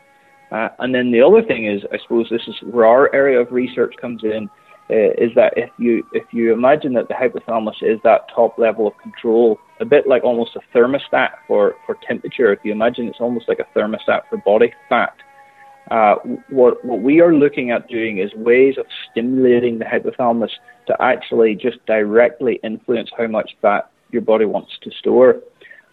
Uh, 0.50 0.69
and 0.79 0.95
then 0.95 1.11
the 1.11 1.21
other 1.21 1.43
thing 1.43 1.67
is, 1.67 1.83
I 1.93 1.99
suppose 2.03 2.29
this 2.31 2.47
is 2.47 2.55
where 2.71 2.87
our 2.87 3.12
area 3.14 3.41
of 3.41 3.50
research 3.50 3.95
comes 4.00 4.23
in, 4.23 4.49
uh, 4.91 5.12
is 5.17 5.31
that 5.35 5.55
if 5.57 5.71
you 5.79 6.07
if 6.12 6.25
you 6.33 6.53
imagine 6.53 6.93
that 6.93 7.09
the 7.09 7.14
hypothalamus 7.14 7.83
is 7.83 7.99
that 8.05 8.29
top 8.35 8.59
level 8.59 8.87
of 8.87 8.93
control, 8.99 9.59
a 9.81 9.85
bit 9.85 10.07
like 10.07 10.23
almost 10.23 10.57
a 10.57 10.76
thermostat 10.76 11.31
for, 11.47 11.75
for 11.87 11.97
temperature, 12.07 12.53
if 12.53 12.59
you 12.64 12.73
imagine 12.73 13.09
it's 13.09 13.21
almost 13.21 13.49
like 13.49 13.61
a 13.61 13.79
thermostat 13.79 14.21
for 14.29 14.37
body 14.45 14.73
fat, 14.91 15.14
uh, 15.91 16.17
what, 16.50 16.85
what 16.85 17.00
we 17.00 17.21
are 17.21 17.35
looking 17.35 17.71
at 17.71 17.88
doing 17.88 18.19
is 18.19 18.33
ways 18.35 18.76
of 18.79 18.87
stimulating 19.11 19.79
the 19.79 19.85
hypothalamus 19.85 20.50
to 20.87 20.97
actually 21.00 21.55
just 21.55 21.85
directly 21.87 22.61
influence 22.62 23.11
how 23.17 23.26
much 23.26 23.57
fat 23.61 23.91
your 24.14 24.23
body 24.23 24.47
wants 24.47 24.78
to 24.83 24.90
store. 24.90 25.42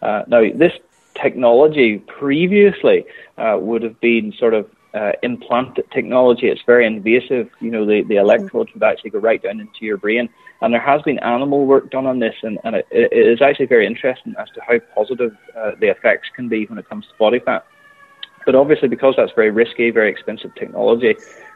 Uh, 0.01 0.23
now, 0.27 0.41
this 0.53 0.73
technology 1.15 1.97
previously 1.97 3.05
uh, 3.37 3.57
would 3.59 3.83
have 3.83 3.99
been 3.99 4.33
sort 4.37 4.53
of 4.53 4.69
uh, 4.93 5.11
implanted 5.23 5.89
technology. 5.91 6.47
It's 6.47 6.61
very 6.65 6.85
invasive. 6.85 7.49
You 7.59 7.71
know, 7.71 7.85
the, 7.85 8.03
the 8.03 8.15
electrodes 8.15 8.73
would 8.73 8.83
actually 8.83 9.11
go 9.11 9.19
right 9.19 9.41
down 9.41 9.59
into 9.59 9.85
your 9.85 9.97
brain. 9.97 10.29
And 10.61 10.73
there 10.73 10.81
has 10.81 11.01
been 11.01 11.19
animal 11.19 11.65
work 11.65 11.89
done 11.89 12.05
on 12.05 12.19
this, 12.19 12.35
and, 12.43 12.59
and 12.63 12.75
it, 12.75 12.87
it 12.91 13.11
is 13.13 13.41
actually 13.41 13.65
very 13.65 13.87
interesting 13.87 14.35
as 14.37 14.47
to 14.51 14.61
how 14.61 14.79
positive 14.95 15.35
uh, 15.57 15.71
the 15.79 15.89
effects 15.89 16.29
can 16.35 16.49
be 16.49 16.65
when 16.65 16.77
it 16.77 16.87
comes 16.87 17.05
to 17.07 17.13
body 17.17 17.39
fat. 17.39 17.65
But 18.45 18.55
obviously, 18.55 18.87
because 18.87 19.15
that's 19.17 19.31
very 19.33 19.49
risky, 19.51 19.91
very 19.91 20.09
expensive 20.09 20.53
technology, 20.55 21.15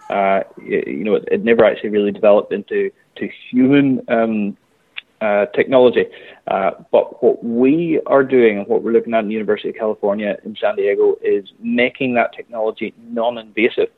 uh, 0.10 0.42
you, 0.62 0.84
you, 0.88 1.04
know, 1.04 1.16
it, 1.16 1.28
it, 1.32 1.44
never 1.44 1.66
actually 1.66 1.90
really 1.90 2.12
developed 2.12 2.54
into 2.54 2.92
to 3.16 3.30
human 3.50 4.02
um, 4.08 4.58
uh, 5.22 5.46
technology. 5.48 6.06
Uh, 6.48 6.72
but 6.92 7.24
what 7.24 7.44
we 7.44 8.00
are 8.06 8.24
doing 8.24 8.60
and 8.60 8.68
what 8.68 8.84
we're 8.84 8.92
looking 8.92 9.14
at 9.14 9.22
in 9.22 9.28
the 9.28 9.34
University 9.34 9.70
of 9.70 9.76
California 9.76 10.38
in 10.44 10.56
San 10.60 10.76
Diego 10.76 11.16
is 11.22 11.52
making 11.60 12.14
that 12.16 12.34
technology 12.34 12.94
non-invasive. 12.98 13.90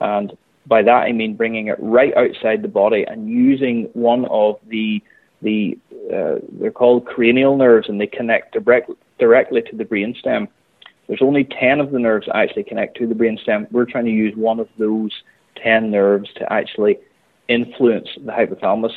And 0.00 0.36
by 0.66 0.82
that 0.82 1.02
I 1.04 1.12
mean 1.12 1.36
bringing 1.36 1.68
it 1.68 1.76
right 1.78 2.16
outside 2.16 2.62
the 2.62 2.68
body 2.68 3.04
and 3.06 3.28
using 3.28 3.90
one 3.92 4.24
of 4.26 4.58
the 4.68 5.02
the 5.42 5.78
uh, 6.12 6.36
they're 6.52 6.70
called 6.70 7.06
cranial 7.06 7.56
nerves 7.56 7.88
and 7.88 8.00
they 8.00 8.06
connect 8.06 8.52
direct, 8.52 8.90
directly 9.18 9.62
to 9.62 9.76
the 9.76 9.84
brainstem. 9.84 10.48
There's 11.06 11.22
only 11.22 11.44
10 11.44 11.80
of 11.80 11.90
the 11.92 11.98
nerves 11.98 12.26
that 12.26 12.36
actually 12.36 12.64
connect 12.64 12.96
to 12.98 13.06
the 13.06 13.14
brainstem. 13.14 13.70
We're 13.70 13.84
trying 13.84 14.06
to 14.06 14.10
use 14.10 14.34
one 14.36 14.58
of 14.58 14.68
those 14.78 15.10
10 15.62 15.90
nerves 15.90 16.30
to 16.36 16.50
actually 16.52 16.98
influence 17.48 18.08
the 18.16 18.32
hypothalamus. 18.32 18.92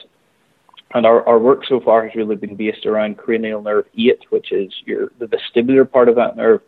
And 0.94 1.06
our, 1.06 1.27
our 1.27 1.38
work 1.38 1.65
so 1.67 1.79
far 1.79 2.06
has 2.08 2.15
really 2.15 2.36
been 2.36 2.56
based 2.56 2.86
around 2.86 3.17
cranial 3.17 3.62
nerve 3.62 3.86
8, 3.98 4.25
which 4.29 4.51
is 4.51 4.72
your 4.86 5.12
the 5.20 5.25
vestibular 5.27 5.89
part 5.89 6.10
of 6.10 6.15
that 6.15 6.38
nerve. 6.38 6.62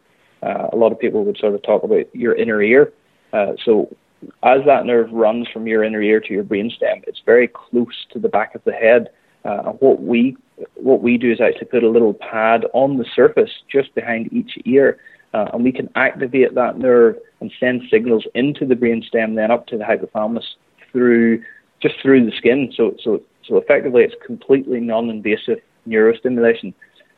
Uh, 0.44 0.68
a 0.72 0.76
lot 0.76 0.92
of 0.92 1.00
people 1.00 1.24
would 1.26 1.38
sort 1.38 1.56
of 1.56 1.64
talk 1.64 1.84
about 1.84 2.14
your 2.14 2.36
inner 2.36 2.62
ear. 2.62 2.94
Uh, 3.32 3.54
so 3.64 3.96
as 4.44 4.60
that 4.66 4.86
nerve 4.86 5.12
runs 5.12 5.48
from 5.54 5.68
your 5.68 5.84
inner 5.84 6.02
ear 6.02 6.20
to 6.20 6.34
your 6.34 6.44
brainstem, 6.44 7.04
it's 7.08 7.22
very 7.26 7.48
close 7.48 8.06
to 8.12 8.20
the 8.20 8.30
back 8.30 8.56
of 8.56 8.64
the 8.66 8.74
head. 8.74 9.10
Uh, 9.46 9.72
what 9.80 10.02
we 10.02 10.36
what 10.76 11.02
we 11.02 11.18
do 11.18 11.32
is 11.32 11.40
actually 11.40 11.68
put 11.68 11.84
a 11.84 11.90
little 11.90 12.14
pad 12.14 12.66
on 12.74 12.98
the 12.98 13.06
surface 13.16 13.52
just 13.72 13.96
behind 13.96 14.32
each 14.34 14.58
ear 14.66 15.00
uh, 15.34 15.46
and 15.54 15.64
we 15.64 15.72
can 15.72 15.90
activate 15.96 16.56
that 16.56 16.78
nerve 16.78 17.16
and 17.40 17.52
send 17.60 17.84
signals 17.92 18.26
into 18.34 18.66
the 18.66 18.76
brainstem, 18.76 19.36
then 19.36 19.52
up 19.52 19.68
to 19.68 19.78
the 19.78 19.84
hypothalamus 19.84 20.44
through 20.92 21.44
just 21.82 21.96
through 22.02 22.26
the 22.26 22.36
skin. 22.38 22.72
So, 22.76 22.96
so, 23.02 23.22
so 23.50 23.58
effectively, 23.58 24.04
it's 24.04 24.16
completely 24.26 24.80
non-invasive 24.80 25.60
neurostimulation. 25.88 26.74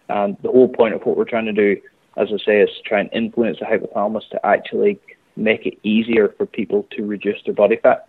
And 0.10 0.38
the 0.42 0.50
whole 0.50 0.70
point 0.70 0.96
of 0.96 1.02
what 1.04 1.18
we're 1.18 1.26
trying 1.26 1.46
to 1.46 1.54
do, 1.54 1.80
as 2.18 2.30
I 2.34 2.38
say, 2.44 2.62
is 2.62 2.70
try 2.86 3.02
and 3.02 3.10
influence 3.14 3.60
the 3.60 3.66
hypothalamus 3.66 4.28
to 4.30 4.46
actually 4.46 5.00
make 5.36 5.66
it 5.66 5.78
easier 5.84 6.30
for 6.38 6.46
people 6.46 6.88
to 6.92 7.06
reduce 7.06 7.42
their 7.46 7.54
body 7.54 7.76
fat. 7.76 8.08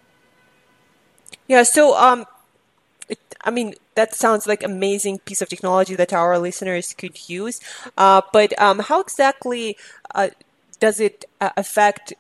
Yeah. 1.49 1.65
So, 1.65 1.97
um, 1.97 2.25
it, 3.09 3.19
I 3.45 3.51
mean, 3.51 3.75
that 3.95 4.15
sounds 4.15 4.47
like 4.47 4.63
amazing 4.63 5.19
piece 5.21 5.43
of 5.43 5.49
technology 5.49 5.95
that 5.97 6.13
our 6.13 6.39
listeners 6.39 6.95
could 6.95 7.29
use. 7.29 7.61
Uh, 7.97 8.23
but 8.33 8.59
um, 8.61 8.79
how 8.79 9.01
exactly 9.01 9.77
uh, 10.15 10.29
does 10.81 11.01
it 11.01 11.25
uh, 11.41 11.51
affect 11.57 12.15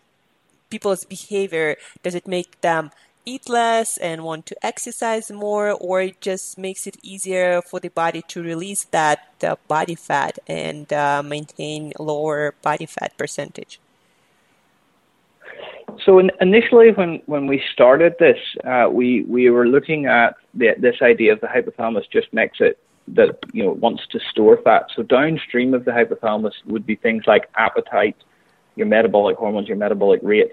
people's 0.71 1.04
behavior? 1.04 1.76
Does 2.02 2.14
it 2.14 2.26
make 2.26 2.61
them 2.61 2.90
eat 3.25 3.49
less 3.49 3.97
and 3.99 4.25
want 4.25 4.47
to 4.47 4.67
exercise 4.67 5.31
more, 5.31 5.71
or 5.71 6.02
it 6.02 6.21
just 6.21 6.59
makes 6.59 6.87
it 6.87 6.97
easier 7.02 7.62
for 7.62 7.81
the 7.81 7.88
body 7.88 8.23
to 8.29 8.43
release 8.43 8.85
that 8.85 9.21
uh, 9.43 9.57
body 9.69 9.95
fat 9.95 10.38
and 10.47 10.93
uh, 10.93 11.23
maintain 11.23 11.93
lower 11.99 12.55
body 12.62 12.87
fat 12.87 13.17
percentage? 13.17 13.81
So 16.05 16.19
in, 16.19 16.31
initially, 16.41 16.93
when, 16.93 17.23
when 17.26 17.47
we 17.47 17.62
started 17.73 18.14
this, 18.19 18.38
uh, 18.64 18.88
we 18.91 19.23
we 19.25 19.50
were 19.50 19.67
looking 19.67 20.07
at 20.07 20.37
the, 20.55 20.75
this 20.79 20.97
idea 21.02 21.33
of 21.33 21.41
the 21.41 21.47
hypothalamus 21.47 22.11
just 22.11 22.33
makes 22.33 22.61
it 22.61 22.79
that 23.09 23.38
you 23.52 23.64
know 23.64 23.73
wants 23.73 24.07
to 24.12 24.21
store 24.31 24.59
fat. 24.62 24.87
So 24.95 25.02
downstream 25.02 25.75
of 25.75 25.85
the 25.85 25.91
hypothalamus 25.91 26.55
would 26.67 26.87
be 26.87 26.97
things 26.97 27.25
like 27.26 27.49
appetite, 27.57 28.17
your 28.76 28.87
metabolic 28.87 29.37
hormones, 29.37 29.69
your 29.69 29.76
metabolic 29.76 30.21
rate, 30.23 30.52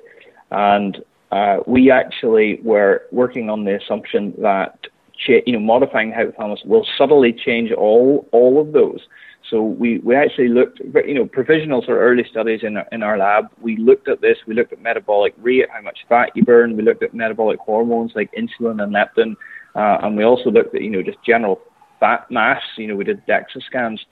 and 0.51 1.03
uh, 1.31 1.57
we 1.67 1.91
actually 1.91 2.59
were 2.63 3.03
working 3.11 3.49
on 3.49 3.63
the 3.65 3.75
assumption 3.75 4.33
that 4.41 4.87
you 5.27 5.53
know 5.53 5.59
modifying 5.59 6.11
hypothalamus 6.11 6.65
will 6.65 6.85
subtly 6.97 7.33
change 7.33 7.71
all 7.71 8.27
all 8.31 8.59
of 8.61 8.71
those. 8.71 9.01
So 9.49 9.63
we, 9.63 9.99
we 9.99 10.15
actually 10.15 10.49
looked, 10.49 10.79
you 10.79 11.15
know, 11.15 11.25
provisional 11.25 11.81
sort 11.81 11.97
of 11.97 12.03
early 12.03 12.25
studies 12.29 12.59
in 12.61 12.77
our, 12.77 12.85
in 12.91 13.01
our 13.01 13.17
lab. 13.17 13.45
We 13.61 13.77
looked 13.77 14.07
at 14.07 14.21
this. 14.21 14.37
We 14.45 14.53
looked 14.53 14.73
at 14.73 14.81
metabolic 14.81 15.33
rate, 15.37 15.65
how 15.71 15.81
much 15.81 15.99
fat 16.07 16.29
you 16.35 16.43
burn. 16.43 16.77
We 16.77 16.83
looked 16.83 17.01
at 17.01 17.13
metabolic 17.13 17.59
hormones 17.59 18.11
like 18.15 18.31
insulin 18.33 18.83
and 18.83 18.93
leptin, 18.93 19.35
uh, 19.75 20.05
and 20.05 20.15
we 20.15 20.23
also 20.23 20.51
looked 20.51 20.75
at, 20.75 20.81
you 20.81 20.91
know, 20.91 21.01
just 21.01 21.17
general 21.25 21.61
fat 21.99 22.29
mass. 22.29 22.61
You 22.77 22.87
know, 22.87 22.95
we 22.95 23.05
did 23.05 23.25
DEXA 23.25 23.63
scans, 23.65 24.05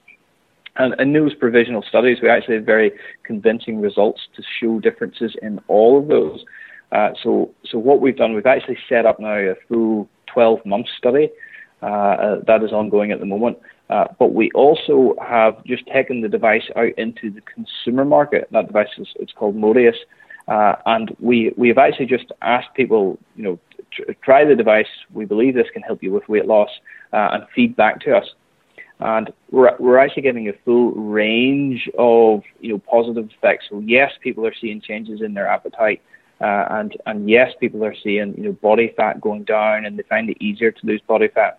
And 0.76 0.98
in 1.00 1.12
those 1.12 1.34
provisional 1.34 1.84
studies, 1.88 2.18
we 2.22 2.28
actually 2.28 2.56
had 2.56 2.66
very 2.66 2.92
convincing 3.22 3.80
results 3.80 4.22
to 4.34 4.42
show 4.60 4.80
differences 4.80 5.36
in 5.42 5.60
all 5.68 5.98
of 5.98 6.08
those. 6.08 6.44
Uh, 6.92 7.10
so, 7.22 7.54
so 7.64 7.78
what 7.78 8.00
we've 8.00 8.16
done, 8.16 8.34
we've 8.34 8.46
actually 8.46 8.78
set 8.88 9.06
up 9.06 9.20
now 9.20 9.36
a 9.36 9.54
full 9.68 10.08
12-month 10.34 10.86
study 10.96 11.30
uh, 11.82 11.86
uh, 11.86 12.40
that 12.46 12.62
is 12.62 12.72
ongoing 12.72 13.12
at 13.12 13.20
the 13.20 13.26
moment. 13.26 13.58
Uh, 13.90 14.06
but 14.18 14.34
we 14.34 14.50
also 14.50 15.14
have 15.26 15.64
just 15.64 15.86
taken 15.86 16.20
the 16.20 16.28
device 16.28 16.68
out 16.76 16.92
into 16.98 17.30
the 17.30 17.40
consumer 17.40 18.04
market. 18.04 18.48
That 18.52 18.66
device 18.66 18.88
is 18.98 19.08
it's 19.16 19.32
called 19.32 19.56
Modius, 19.56 19.96
uh, 20.46 20.74
and 20.84 21.16
we 21.20 21.54
we 21.56 21.68
have 21.68 21.78
actually 21.78 22.06
just 22.06 22.30
asked 22.42 22.74
people, 22.74 23.18
you 23.34 23.44
know, 23.44 23.58
try 24.22 24.44
the 24.44 24.54
device. 24.54 24.88
We 25.12 25.24
believe 25.24 25.54
this 25.54 25.68
can 25.72 25.82
help 25.82 26.02
you 26.02 26.12
with 26.12 26.28
weight 26.28 26.46
loss, 26.46 26.68
uh, 27.12 27.28
and 27.32 27.44
feedback 27.54 28.00
to 28.00 28.16
us. 28.16 28.26
And 29.00 29.32
we're, 29.52 29.76
we're 29.78 29.98
actually 29.98 30.22
getting 30.22 30.48
a 30.48 30.52
full 30.64 30.90
range 30.92 31.88
of 31.96 32.42
you 32.60 32.72
know 32.72 32.78
positive 32.78 33.30
effects. 33.38 33.66
So 33.70 33.78
yes, 33.78 34.12
people 34.20 34.46
are 34.46 34.54
seeing 34.60 34.82
changes 34.82 35.22
in 35.22 35.32
their 35.32 35.46
appetite, 35.46 36.02
uh, 36.40 36.66
and 36.70 36.96
and 37.06 37.28
yes, 37.28 37.52
people 37.60 37.84
are 37.84 37.94
seeing 38.02 38.34
you 38.36 38.44
know 38.44 38.52
body 38.52 38.92
fat 38.96 39.20
going 39.20 39.44
down, 39.44 39.84
and 39.84 39.98
they 39.98 40.04
find 40.04 40.30
it 40.30 40.36
easier 40.40 40.70
to 40.70 40.86
lose 40.86 41.00
body 41.06 41.28
fat. 41.28 41.58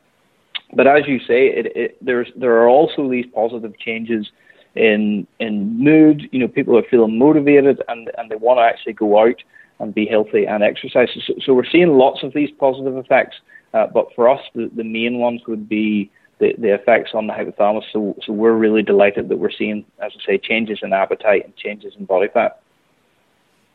But 0.73 0.87
as 0.87 1.07
you 1.07 1.19
say, 1.19 1.47
it, 1.47 1.75
it, 1.75 1.97
there's 2.01 2.31
there 2.35 2.57
are 2.61 2.69
also 2.69 3.09
these 3.09 3.25
positive 3.33 3.77
changes 3.79 4.29
in 4.75 5.27
in 5.39 5.83
mood. 5.83 6.29
You 6.31 6.39
know, 6.39 6.47
people 6.47 6.77
are 6.77 6.83
feeling 6.89 7.17
motivated 7.17 7.81
and 7.87 8.09
and 8.17 8.29
they 8.29 8.35
want 8.35 8.59
to 8.59 8.63
actually 8.63 8.93
go 8.93 9.19
out 9.19 9.41
and 9.79 9.93
be 9.93 10.05
healthy 10.05 10.45
and 10.45 10.63
exercise. 10.63 11.09
So, 11.25 11.33
so 11.45 11.53
we're 11.53 11.69
seeing 11.69 11.97
lots 11.97 12.23
of 12.23 12.33
these 12.33 12.49
positive 12.59 12.97
effects. 12.97 13.37
Uh, 13.73 13.87
but 13.87 14.07
for 14.15 14.29
us, 14.29 14.41
the, 14.53 14.69
the 14.75 14.83
main 14.83 15.19
ones 15.19 15.41
would 15.47 15.69
be 15.69 16.11
the, 16.39 16.53
the 16.57 16.73
effects 16.73 17.11
on 17.13 17.27
the 17.27 17.33
hypothalamus. 17.33 17.83
So, 17.93 18.15
so 18.25 18.33
we're 18.33 18.55
really 18.55 18.81
delighted 18.81 19.29
that 19.29 19.37
we're 19.37 19.51
seeing, 19.51 19.85
as 20.03 20.11
I 20.21 20.25
say, 20.25 20.37
changes 20.37 20.79
in 20.81 20.91
appetite 20.91 21.45
and 21.45 21.55
changes 21.55 21.93
in 21.97 22.05
body 22.05 22.27
fat. 22.33 22.61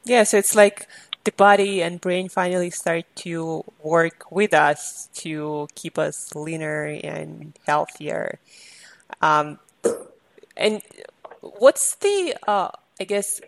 Yeah, 0.04 0.24
so 0.24 0.36
it's 0.38 0.54
like 0.54 0.86
the 1.24 1.32
body 1.32 1.82
and 1.82 2.00
brain 2.00 2.28
finally 2.28 2.70
start 2.70 3.04
to 3.16 3.64
work 3.82 4.30
with 4.30 4.52
us 4.52 5.08
to 5.24 5.68
keep 5.74 5.98
us 5.98 6.34
leaner 6.34 6.84
and 7.02 7.58
healthier. 7.66 8.38
Um, 9.22 9.58
and 10.56 10.82
what's 11.40 11.96
the, 11.96 12.36
uh, 12.46 12.70
I 13.00 13.04
guess, 13.04 13.40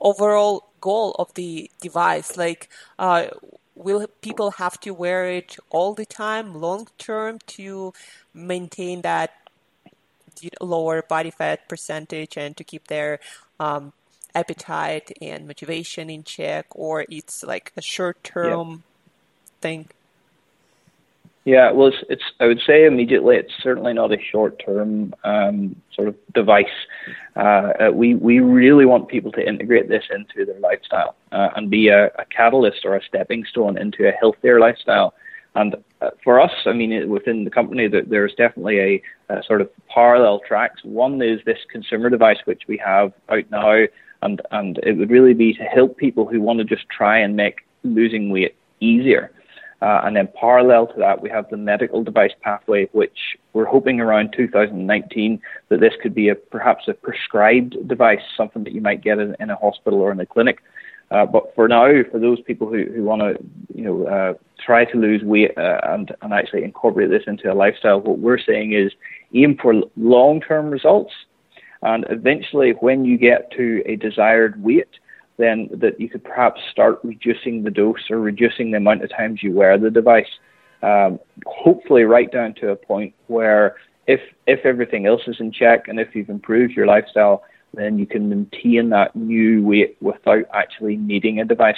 overall 0.00 0.70
goal 0.80 1.16
of 1.18 1.34
the 1.34 1.70
device? 1.80 2.36
Like, 2.36 2.68
uh, 2.98 3.26
will 3.74 4.06
people 4.22 4.52
have 4.52 4.80
to 4.80 4.92
wear 4.92 5.28
it 5.30 5.56
all 5.70 5.94
the 5.94 6.06
time, 6.06 6.54
long 6.60 6.88
term, 6.98 7.38
to 7.58 7.92
maintain 8.34 9.02
that 9.02 9.32
lower 10.60 11.02
body 11.02 11.30
fat 11.30 11.68
percentage 11.68 12.36
and 12.36 12.56
to 12.56 12.64
keep 12.64 12.88
their 12.88 13.20
um, 13.60 13.92
appetite 14.34 15.12
and 15.20 15.46
motivation 15.46 16.10
in 16.10 16.24
check, 16.24 16.66
or 16.70 17.04
it's 17.08 17.42
like 17.42 17.72
a 17.76 17.82
short 17.82 18.22
term 18.24 18.70
yeah. 18.70 18.76
thing? 19.60 19.88
Yeah, 21.44 21.72
well, 21.72 21.88
it's, 21.88 21.96
it's, 22.08 22.22
I 22.38 22.46
would 22.46 22.60
say 22.64 22.84
immediately 22.84 23.34
it's 23.36 23.52
certainly 23.62 23.92
not 23.92 24.12
a 24.12 24.18
short 24.20 24.62
term 24.64 25.12
um, 25.24 25.74
sort 25.92 26.06
of 26.06 26.14
device. 26.32 26.66
Uh, 27.34 27.90
we 27.92 28.14
we 28.14 28.38
really 28.38 28.86
want 28.86 29.08
people 29.08 29.32
to 29.32 29.46
integrate 29.46 29.88
this 29.88 30.04
into 30.14 30.46
their 30.46 30.60
lifestyle 30.60 31.16
uh, 31.32 31.48
and 31.56 31.68
be 31.68 31.88
a, 31.88 32.06
a, 32.06 32.24
catalyst 32.30 32.84
or 32.84 32.94
a 32.94 33.02
stepping 33.02 33.44
stone 33.44 33.76
into 33.76 34.06
a 34.06 34.12
healthier 34.12 34.60
lifestyle. 34.60 35.14
And 35.56 35.74
uh, 36.00 36.10
for 36.22 36.40
us, 36.40 36.52
I 36.64 36.72
mean, 36.72 37.10
within 37.10 37.42
the 37.44 37.50
company, 37.50 37.88
there's 37.88 38.34
definitely 38.34 38.78
a, 38.78 39.02
a, 39.28 39.42
sort 39.42 39.60
of 39.60 39.70
parallel 39.88 40.40
tracks. 40.46 40.82
One 40.84 41.20
is 41.20 41.40
this 41.44 41.58
consumer 41.70 42.08
device 42.08 42.38
which 42.44 42.62
we 42.68 42.76
have 42.78 43.12
out 43.28 43.50
now, 43.50 43.86
and 44.22 44.40
and 44.50 44.78
it 44.82 44.96
would 44.96 45.10
really 45.10 45.34
be 45.34 45.52
to 45.54 45.62
help 45.64 45.96
people 45.96 46.26
who 46.26 46.40
want 46.40 46.58
to 46.58 46.64
just 46.64 46.88
try 46.88 47.18
and 47.18 47.36
make 47.36 47.60
losing 47.84 48.30
weight 48.30 48.56
easier. 48.80 49.32
Uh, 49.82 50.00
and 50.04 50.14
then 50.14 50.28
parallel 50.38 50.86
to 50.86 50.94
that, 50.96 51.20
we 51.20 51.28
have 51.28 51.50
the 51.50 51.56
medical 51.56 52.04
device 52.04 52.30
pathway, 52.40 52.88
which 52.92 53.36
we're 53.52 53.64
hoping 53.64 54.00
around 54.00 54.32
2019 54.36 55.40
that 55.70 55.80
this 55.80 55.92
could 56.00 56.14
be 56.14 56.28
a 56.28 56.36
perhaps 56.36 56.86
a 56.86 56.94
prescribed 56.94 57.76
device, 57.88 58.20
something 58.36 58.62
that 58.62 58.72
you 58.72 58.80
might 58.80 59.02
get 59.02 59.18
in, 59.18 59.34
in 59.40 59.50
a 59.50 59.56
hospital 59.56 60.00
or 60.00 60.12
in 60.12 60.20
a 60.20 60.26
clinic. 60.26 60.60
Uh, 61.10 61.26
but 61.26 61.52
for 61.56 61.66
now, 61.66 61.90
for 62.12 62.20
those 62.20 62.40
people 62.42 62.68
who, 62.68 62.84
who 62.94 63.02
want 63.02 63.20
to, 63.20 63.36
you 63.74 63.84
know, 63.84 64.06
uh, 64.06 64.34
try 64.64 64.84
to 64.84 64.96
lose 64.96 65.22
weight 65.24 65.50
uh, 65.58 65.80
and, 65.84 66.14
and 66.22 66.32
actually 66.32 66.62
incorporate 66.62 67.10
this 67.10 67.24
into 67.26 67.52
a 67.52 67.54
lifestyle, 67.54 68.00
what 68.00 68.20
we're 68.20 68.38
saying 68.38 68.72
is 68.72 68.92
aim 69.34 69.58
for 69.60 69.74
long-term 69.96 70.70
results. 70.70 71.12
And 71.82 72.06
eventually, 72.10 72.72
when 72.80 73.04
you 73.04 73.18
get 73.18 73.50
to 73.52 73.82
a 73.86 73.96
desired 73.96 74.62
weight, 74.62 74.88
then 75.38 75.68
that 75.72 76.00
you 76.00 76.08
could 76.08 76.22
perhaps 76.22 76.60
start 76.70 77.00
reducing 77.02 77.62
the 77.62 77.70
dose 77.70 78.10
or 78.10 78.20
reducing 78.20 78.70
the 78.70 78.76
amount 78.76 79.02
of 79.02 79.10
times 79.10 79.42
you 79.42 79.52
wear 79.52 79.76
the 79.78 79.90
device. 79.90 80.28
Um, 80.82 81.18
hopefully, 81.46 82.04
right 82.04 82.30
down 82.30 82.54
to 82.54 82.70
a 82.70 82.76
point 82.76 83.14
where 83.26 83.76
if 84.06 84.20
if 84.46 84.64
everything 84.64 85.06
else 85.06 85.22
is 85.26 85.36
in 85.40 85.52
check 85.52 85.88
and 85.88 85.98
if 85.98 86.14
you've 86.14 86.28
improved 86.28 86.74
your 86.74 86.86
lifestyle, 86.86 87.44
then 87.74 87.98
you 87.98 88.06
can 88.06 88.28
maintain 88.28 88.90
that 88.90 89.14
new 89.16 89.64
weight 89.64 89.96
without 90.00 90.44
actually 90.52 90.96
needing 90.96 91.40
a 91.40 91.44
device. 91.44 91.76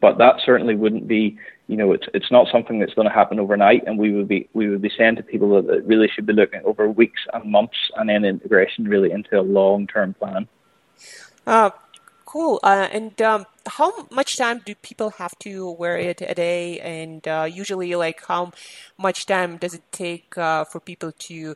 But 0.00 0.18
that 0.18 0.36
certainly 0.44 0.76
wouldn't 0.76 1.08
be, 1.08 1.38
you 1.66 1.76
know, 1.76 1.92
it's 1.92 2.06
it's 2.12 2.30
not 2.30 2.48
something 2.52 2.78
that's 2.78 2.94
going 2.94 3.08
to 3.08 3.14
happen 3.14 3.40
overnight, 3.40 3.84
and 3.86 3.98
we 3.98 4.12
would 4.12 4.28
be 4.28 4.48
we 4.52 4.68
would 4.68 4.82
be 4.82 4.90
saying 4.96 5.16
to 5.16 5.22
people 5.22 5.62
that, 5.62 5.72
it 5.72 5.84
really 5.84 6.08
should 6.08 6.26
be 6.26 6.32
looking 6.32 6.60
over 6.64 6.88
weeks 6.88 7.20
and 7.32 7.50
months, 7.50 7.76
and 7.96 8.08
then 8.08 8.24
integration 8.24 8.86
really 8.86 9.10
into 9.10 9.40
a 9.40 9.42
long 9.42 9.86
term 9.86 10.14
plan. 10.14 10.46
Uh, 11.46 11.70
Cool. 12.34 12.58
Uh, 12.64 12.88
and 12.90 13.22
um, 13.22 13.46
how 13.64 14.08
much 14.10 14.36
time 14.36 14.60
do 14.64 14.74
people 14.74 15.10
have 15.22 15.38
to 15.38 15.70
wear 15.70 15.96
it 15.96 16.20
a 16.20 16.34
day? 16.34 16.80
And 16.80 17.22
uh, 17.28 17.48
usually, 17.48 17.94
like, 17.94 18.26
how 18.26 18.50
much 18.98 19.24
time 19.26 19.56
does 19.56 19.72
it 19.72 19.84
take 19.92 20.36
uh, 20.36 20.64
for 20.64 20.80
people 20.80 21.12
to 21.12 21.54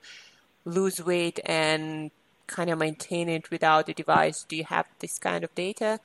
lose 0.65 1.05
weight 1.05 1.41
and 1.45 2.13
kind 2.47 2.71
of 2.71 2.79
maintain 2.79 3.29
it 3.29 3.51
without 3.51 3.87
the 3.87 3.93
device? 3.93 4.45
Do 4.45 4.55
you 4.55 4.63
have 4.63 4.87
this 5.01 5.19
kind 5.19 5.43
of 5.43 5.53
data? 5.57 5.99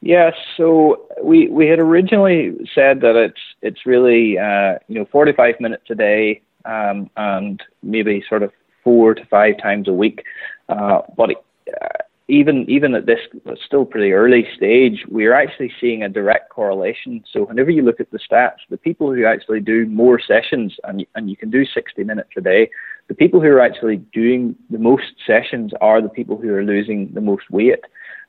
Yes. 0.00 0.34
So 0.56 1.06
we 1.22 1.48
we 1.48 1.66
had 1.66 1.78
originally 1.78 2.52
said 2.74 3.00
that 3.00 3.16
it's 3.16 3.40
it's 3.62 3.86
really 3.86 4.38
uh, 4.38 4.78
you 4.88 4.98
know 4.98 5.06
45 5.10 5.60
minutes 5.60 5.84
a 5.90 5.94
day 5.94 6.42
um, 6.64 7.10
and 7.16 7.62
maybe 7.82 8.22
sort 8.28 8.42
of 8.42 8.52
four 8.82 9.14
to 9.14 9.24
five 9.26 9.58
times 9.62 9.88
a 9.88 9.92
week, 9.92 10.22
uh, 10.68 11.02
but. 11.16 11.30
Uh, 11.68 11.88
even 12.26 12.64
even 12.68 12.94
at 12.94 13.04
this 13.04 13.18
still 13.66 13.84
pretty 13.84 14.12
early 14.12 14.46
stage, 14.56 15.04
we're 15.08 15.34
actually 15.34 15.70
seeing 15.78 16.02
a 16.02 16.08
direct 16.08 16.48
correlation. 16.48 17.22
So 17.30 17.44
whenever 17.44 17.70
you 17.70 17.82
look 17.82 18.00
at 18.00 18.10
the 18.10 18.18
stats, 18.18 18.64
the 18.70 18.78
people 18.78 19.12
who 19.12 19.26
actually 19.26 19.60
do 19.60 19.84
more 19.86 20.18
sessions, 20.18 20.74
and 20.84 21.04
and 21.14 21.28
you 21.28 21.36
can 21.36 21.50
do 21.50 21.66
60 21.66 22.02
minutes 22.02 22.30
a 22.36 22.40
day, 22.40 22.70
the 23.08 23.14
people 23.14 23.40
who 23.40 23.48
are 23.48 23.60
actually 23.60 23.96
doing 23.96 24.56
the 24.70 24.78
most 24.78 25.12
sessions 25.26 25.72
are 25.80 26.00
the 26.00 26.08
people 26.08 26.36
who 26.36 26.52
are 26.54 26.64
losing 26.64 27.12
the 27.12 27.20
most 27.20 27.50
weight. 27.50 27.80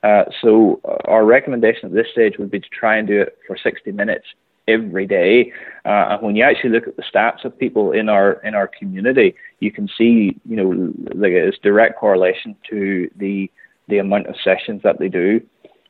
Uh, 0.04 0.26
so 0.42 0.82
our 1.06 1.26
recommendation 1.26 1.86
at 1.86 1.94
this 1.94 2.08
stage 2.12 2.38
would 2.38 2.52
be 2.52 2.60
to 2.60 2.70
try 2.70 2.98
and 2.98 3.08
do 3.08 3.22
it 3.22 3.38
for 3.48 3.58
60 3.58 3.92
minutes 3.94 4.26
every 4.68 5.06
day. 5.06 5.52
Uh, 5.86 6.08
and 6.10 6.22
when 6.22 6.36
you 6.36 6.44
actually 6.44 6.72
look 6.72 6.88
at 6.88 6.96
the 6.96 7.04
stats 7.04 7.46
of 7.46 7.58
people 7.58 7.92
in 7.92 8.10
our 8.10 8.34
in 8.44 8.56
our 8.56 8.68
community, 8.68 9.36
you 9.60 9.72
can 9.72 9.88
see 9.98 10.40
you 10.48 10.56
know 10.56 10.94
like 11.16 11.32
it's 11.32 11.58
direct 11.60 11.98
correlation 11.98 12.56
to 12.70 13.10
the 13.16 13.50
the 13.88 14.00
amount 14.00 14.28
of 14.28 14.36
sessions 14.44 14.82
that 14.84 15.00
they 15.00 15.10
do. 15.10 15.42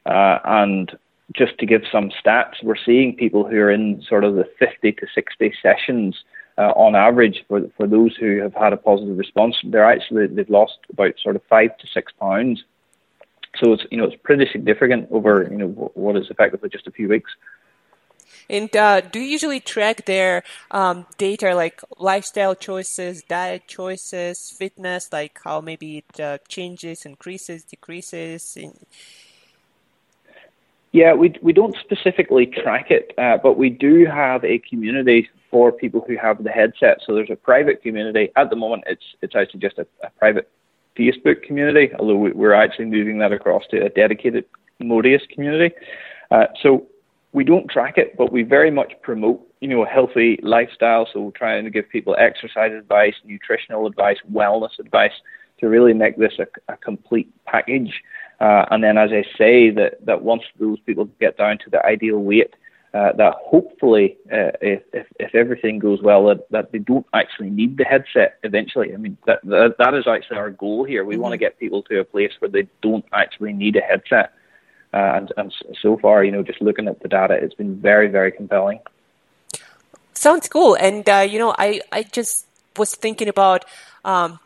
Uh, 0.06 0.40
and 0.46 0.98
just 1.34 1.58
to 1.58 1.66
give 1.66 1.82
some 1.92 2.12
stats, 2.24 2.64
we're 2.64 2.76
seeing 2.86 3.16
people 3.16 3.48
who 3.48 3.58
are 3.58 3.72
in 3.72 4.02
sort 4.08 4.24
of 4.24 4.36
the 4.36 4.46
50 4.60 4.92
to 4.92 5.08
60 5.14 5.54
sessions 5.62 6.16
uh, 6.58 6.72
on 6.76 6.96
average 6.96 7.44
for 7.48 7.62
for 7.78 7.88
those 7.88 8.16
who 8.16 8.42
have 8.42 8.54
had 8.54 8.74
a 8.74 8.78
positive 8.78 9.18
response. 9.18 9.56
They're 9.64 9.90
actually 9.90 10.28
they've 10.28 10.50
lost 10.50 10.80
about 10.90 11.16
sort 11.22 11.36
of 11.36 11.44
five 11.50 11.78
to 11.78 11.88
six 11.88 12.12
pounds. 12.20 12.64
So 13.62 13.74
it's 13.74 13.84
you 13.92 13.98
know 13.98 14.06
it's 14.06 14.22
pretty 14.24 14.48
significant 14.52 15.08
over 15.12 15.48
you 15.50 15.58
know 15.58 15.68
what 15.68 16.18
is 16.18 16.30
effectively 16.30 16.70
just 16.70 16.88
a 16.88 16.92
few 16.92 17.10
weeks. 17.10 17.32
And 18.50 18.76
uh, 18.76 19.02
do 19.02 19.20
you 19.20 19.26
usually 19.26 19.60
track 19.60 20.06
their 20.06 20.44
um, 20.70 21.08
data 21.18 21.56
like 21.56 21.82
lifestyle 21.98 22.54
choices, 22.54 23.24
diet 23.24 23.68
choices, 23.68 24.52
fitness, 24.58 25.10
like 25.12 25.40
how 25.44 25.62
maybe 25.62 26.00
it 26.00 26.20
uh, 26.20 26.38
changes, 26.48 27.06
increases, 27.06 27.64
decreases? 27.64 28.56
In... 28.56 28.74
Yeah, 30.96 31.14
we 31.14 31.36
we 31.42 31.52
don't 31.52 31.76
specifically 31.84 32.46
track 32.46 32.90
it, 32.90 33.12
uh, 33.18 33.38
but 33.44 33.58
we 33.58 33.70
do 33.70 34.06
have 34.06 34.46
a 34.46 34.60
community 34.60 35.28
for 35.52 35.74
people 35.74 36.06
who 36.08 36.16
have 36.16 36.42
the 36.42 36.50
headset. 36.50 37.00
So 37.06 37.14
there's 37.14 37.30
a 37.30 37.36
private 37.36 37.82
community 37.82 38.30
at 38.38 38.50
the 38.50 38.56
moment. 38.56 38.86
It's 38.88 39.04
it's 39.22 39.36
actually 39.36 39.60
just 39.60 39.78
a, 39.78 39.86
a 40.04 40.10
private 40.12 40.50
Facebook 40.98 41.44
community, 41.44 41.90
although 42.00 42.16
we're 42.16 42.54
actually 42.54 42.86
moving 42.86 43.18
that 43.18 43.34
across 43.34 43.64
to 43.72 43.86
a 43.86 43.90
dedicated 43.90 44.46
Modius 44.82 45.28
community. 45.34 45.76
Uh, 46.32 46.46
so 46.64 46.88
we 47.34 47.44
don't 47.44 47.70
track 47.70 47.98
it, 47.98 48.16
but 48.16 48.32
we 48.32 48.44
very 48.44 48.72
much 48.72 48.94
promote 49.02 49.46
you 49.60 49.68
know, 49.68 49.84
a 49.84 49.88
healthy 49.88 50.40
lifestyle. 50.44 51.10
So 51.12 51.20
we're 51.20 51.32
trying 51.32 51.66
to 51.66 51.70
give 51.72 51.90
people 51.90 52.16
exercise 52.18 52.72
advice, 52.72 53.16
nutritional 53.26 53.88
advice, 53.88 54.18
wellness 54.32 54.80
advice 54.80 55.12
to 55.60 55.68
really 55.68 55.94
make 55.94 56.18
this 56.18 56.34
a, 56.40 56.48
a 56.72 56.78
complete 56.78 57.30
package. 57.46 58.02
Uh, 58.40 58.66
and 58.72 58.84
then, 58.84 58.98
as 58.98 59.12
I 59.12 59.24
say, 59.38 59.70
that, 59.72 60.06
that 60.06 60.22
once 60.22 60.44
those 60.60 60.80
people 60.82 61.06
get 61.20 61.38
down 61.38 61.58
to 61.60 61.70
the 61.70 61.86
ideal 61.86 62.18
weight, 62.18 62.54
uh, 62.94 63.12
that 63.14 63.34
hopefully, 63.40 64.18
uh, 64.32 64.52
if, 64.62 64.82
if, 64.94 65.06
if 65.20 65.36
everything 65.36 65.80
goes 65.80 66.02
well, 66.02 66.26
that, 66.28 66.50
that 66.52 66.72
they 66.72 66.80
don't 66.80 67.06
actually 67.14 67.50
need 67.50 67.78
the 67.78 67.84
headset 67.84 68.38
eventually. 68.44 68.94
I 68.94 68.98
mean, 68.98 69.18
that, 69.26 69.40
that, 69.44 69.76
that 69.80 69.94
is 69.94 70.08
actually 70.08 70.38
our 70.38 70.52
goal 70.52 70.86
here. 70.86 71.04
We 71.04 71.16
mm-hmm. 71.16 71.24
want 71.24 71.34
to 71.34 71.38
get 71.38 71.60
people 71.60 71.84
to 71.84 72.00
a 72.00 72.06
place 72.06 72.32
where 72.40 72.50
they 72.50 72.68
don't 72.82 73.06
actually 73.12 73.54
need 73.54 73.76
a 73.76 73.82
headset. 73.82 74.34
Uh, 74.94 75.12
and, 75.16 75.34
and 75.36 75.54
so 75.82 75.98
far, 75.98 76.24
you 76.24 76.32
know, 76.32 76.42
just 76.42 76.62
looking 76.62 76.88
at 76.88 77.02
the 77.02 77.10
data, 77.10 77.34
it's 77.34 77.54
been 77.54 77.76
very, 77.76 78.08
very 78.08 78.32
compelling. 78.32 78.80
Sounds 80.14 80.48
cool. 80.48 80.76
And, 80.76 81.08
uh, 81.10 81.28
you 81.30 81.38
know, 81.38 81.54
I, 81.58 81.82
I 81.92 82.04
just 82.04 82.48
was 82.78 82.96
thinking 82.96 83.28
about, 83.28 83.66
um, 84.06 84.40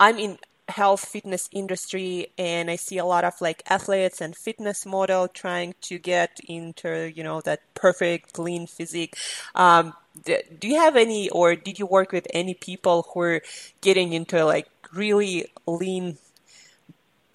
I'm 0.00 0.18
in 0.18 0.38
health 0.68 1.04
fitness 1.04 1.48
industry 1.52 2.28
and 2.38 2.70
I 2.70 2.76
see 2.76 2.98
a 2.98 3.04
lot 3.04 3.24
of 3.24 3.34
like 3.40 3.62
athletes 3.68 4.20
and 4.20 4.36
fitness 4.36 4.86
model 4.86 5.28
trying 5.28 5.74
to 5.82 5.98
get 5.98 6.40
into, 6.48 7.12
you 7.14 7.22
know, 7.22 7.40
that 7.42 7.60
perfect 7.74 8.38
lean 8.38 8.66
physique. 8.66 9.16
Um, 9.54 9.94
do 10.24 10.68
you 10.68 10.78
have 10.78 10.96
any, 10.96 11.30
or 11.30 11.56
did 11.56 11.78
you 11.78 11.86
work 11.86 12.12
with 12.12 12.26
any 12.32 12.54
people 12.54 13.06
who 13.12 13.20
are 13.20 13.42
getting 13.80 14.12
into 14.12 14.44
like 14.44 14.68
really 14.94 15.46
lean, 15.66 16.18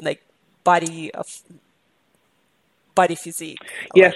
like 0.02 0.24
body 0.64 1.14
of 1.14 1.42
body 2.96 3.16
physique? 3.16 3.60
Yes. 3.96 4.16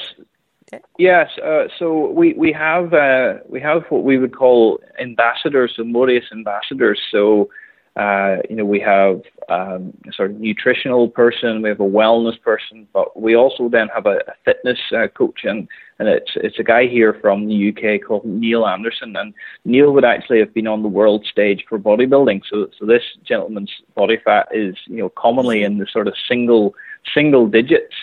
Yes, 0.98 1.28
uh, 1.44 1.68
so 1.78 2.12
we 2.12 2.32
we 2.32 2.54
have 2.54 2.94
uh, 2.94 3.40
we 3.50 3.60
have 3.60 3.84
what 3.90 4.06
we 4.06 4.18
would 4.18 4.34
call 4.34 4.80
ambassadors, 5.02 5.74
so 5.76 5.84
Modius 5.84 6.32
ambassadors. 6.32 6.98
So 7.12 7.50
uh, 7.98 8.38
you 8.50 8.56
know, 8.56 8.64
we 8.64 8.80
have 8.80 9.22
um, 9.50 9.94
a 10.08 10.14
sort 10.14 10.32
of 10.32 10.40
nutritional 10.40 11.10
person, 11.10 11.62
we 11.62 11.68
have 11.68 11.82
a 11.82 11.84
wellness 11.84 12.42
person, 12.42 12.88
but 12.94 13.20
we 13.20 13.36
also 13.36 13.68
then 13.68 13.90
have 13.94 14.06
a, 14.06 14.20
a 14.28 14.34
fitness 14.46 14.80
uh, 14.96 15.08
coach, 15.10 15.42
and, 15.44 15.68
and 16.00 16.08
it's 16.08 16.32
it's 16.36 16.58
a 16.58 16.64
guy 16.64 16.88
here 16.88 17.18
from 17.22 17.48
the 17.48 17.70
UK 17.70 18.08
called 18.08 18.24
Neil 18.26 18.66
Anderson, 18.66 19.16
and 19.18 19.34
Neil 19.66 19.92
would 19.92 20.06
actually 20.06 20.40
have 20.40 20.54
been 20.54 20.68
on 20.68 20.84
the 20.84 20.88
world 20.88 21.26
stage 21.30 21.66
for 21.68 21.78
bodybuilding. 21.78 22.44
So 22.50 22.70
so 22.80 22.86
this 22.86 23.04
gentleman's 23.26 23.72
body 23.94 24.18
fat 24.24 24.48
is 24.54 24.76
you 24.86 24.98
know 24.98 25.10
commonly 25.10 25.64
in 25.64 25.78
the 25.78 25.88
sort 25.92 26.08
of 26.08 26.14
single 26.30 26.74
single 27.14 27.48
digits. 27.48 27.94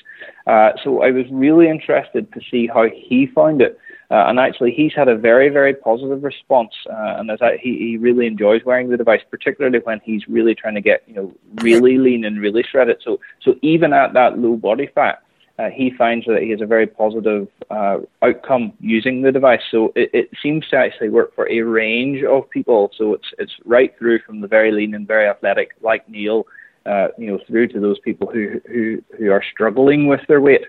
Uh, 0.46 0.72
so 0.82 1.02
I 1.02 1.10
was 1.10 1.26
really 1.30 1.68
interested 1.68 2.32
to 2.32 2.40
see 2.50 2.66
how 2.66 2.86
he 2.88 3.26
found 3.26 3.60
it. 3.60 3.78
Uh, 4.10 4.24
and 4.28 4.40
actually, 4.40 4.72
he's 4.72 4.94
had 4.94 5.06
a 5.06 5.14
very, 5.14 5.50
very 5.50 5.74
positive 5.74 6.22
response, 6.22 6.72
uh, 6.88 7.16
and 7.18 7.30
as 7.30 7.42
I, 7.42 7.58
he, 7.60 7.76
he 7.76 7.96
really 7.98 8.26
enjoys 8.26 8.64
wearing 8.64 8.88
the 8.88 8.96
device, 8.96 9.20
particularly 9.30 9.80
when 9.80 10.00
he's 10.02 10.26
really 10.26 10.54
trying 10.54 10.76
to 10.76 10.80
get, 10.80 11.02
you 11.06 11.14
know, 11.14 11.34
really 11.56 11.98
lean 11.98 12.24
and 12.24 12.40
really 12.40 12.62
shredded. 12.62 13.02
So, 13.04 13.20
so 13.42 13.56
even 13.60 13.92
at 13.92 14.14
that 14.14 14.38
low 14.38 14.56
body 14.56 14.86
fat, 14.94 15.22
uh, 15.58 15.68
he 15.68 15.90
finds 15.90 16.24
that 16.24 16.40
he 16.40 16.50
has 16.50 16.62
a 16.62 16.66
very 16.66 16.86
positive 16.86 17.48
uh, 17.68 17.98
outcome 18.22 18.72
using 18.80 19.20
the 19.20 19.32
device. 19.32 19.60
So 19.70 19.92
it, 19.94 20.08
it 20.14 20.30
seems 20.42 20.66
to 20.68 20.76
actually 20.76 21.10
work 21.10 21.34
for 21.34 21.46
a 21.50 21.60
range 21.60 22.24
of 22.24 22.48
people. 22.48 22.90
So 22.96 23.12
it's 23.12 23.28
it's 23.38 23.56
right 23.66 23.94
through 23.98 24.20
from 24.20 24.40
the 24.40 24.48
very 24.48 24.72
lean 24.72 24.94
and 24.94 25.06
very 25.06 25.28
athletic, 25.28 25.72
like 25.82 26.08
Neil, 26.08 26.46
uh, 26.88 27.08
you 27.18 27.26
know, 27.26 27.38
through 27.46 27.68
to 27.68 27.80
those 27.80 27.98
people 28.00 28.30
who 28.32 28.60
who 28.66 29.02
who 29.16 29.30
are 29.30 29.42
struggling 29.52 30.06
with 30.06 30.20
their 30.26 30.40
weight. 30.40 30.64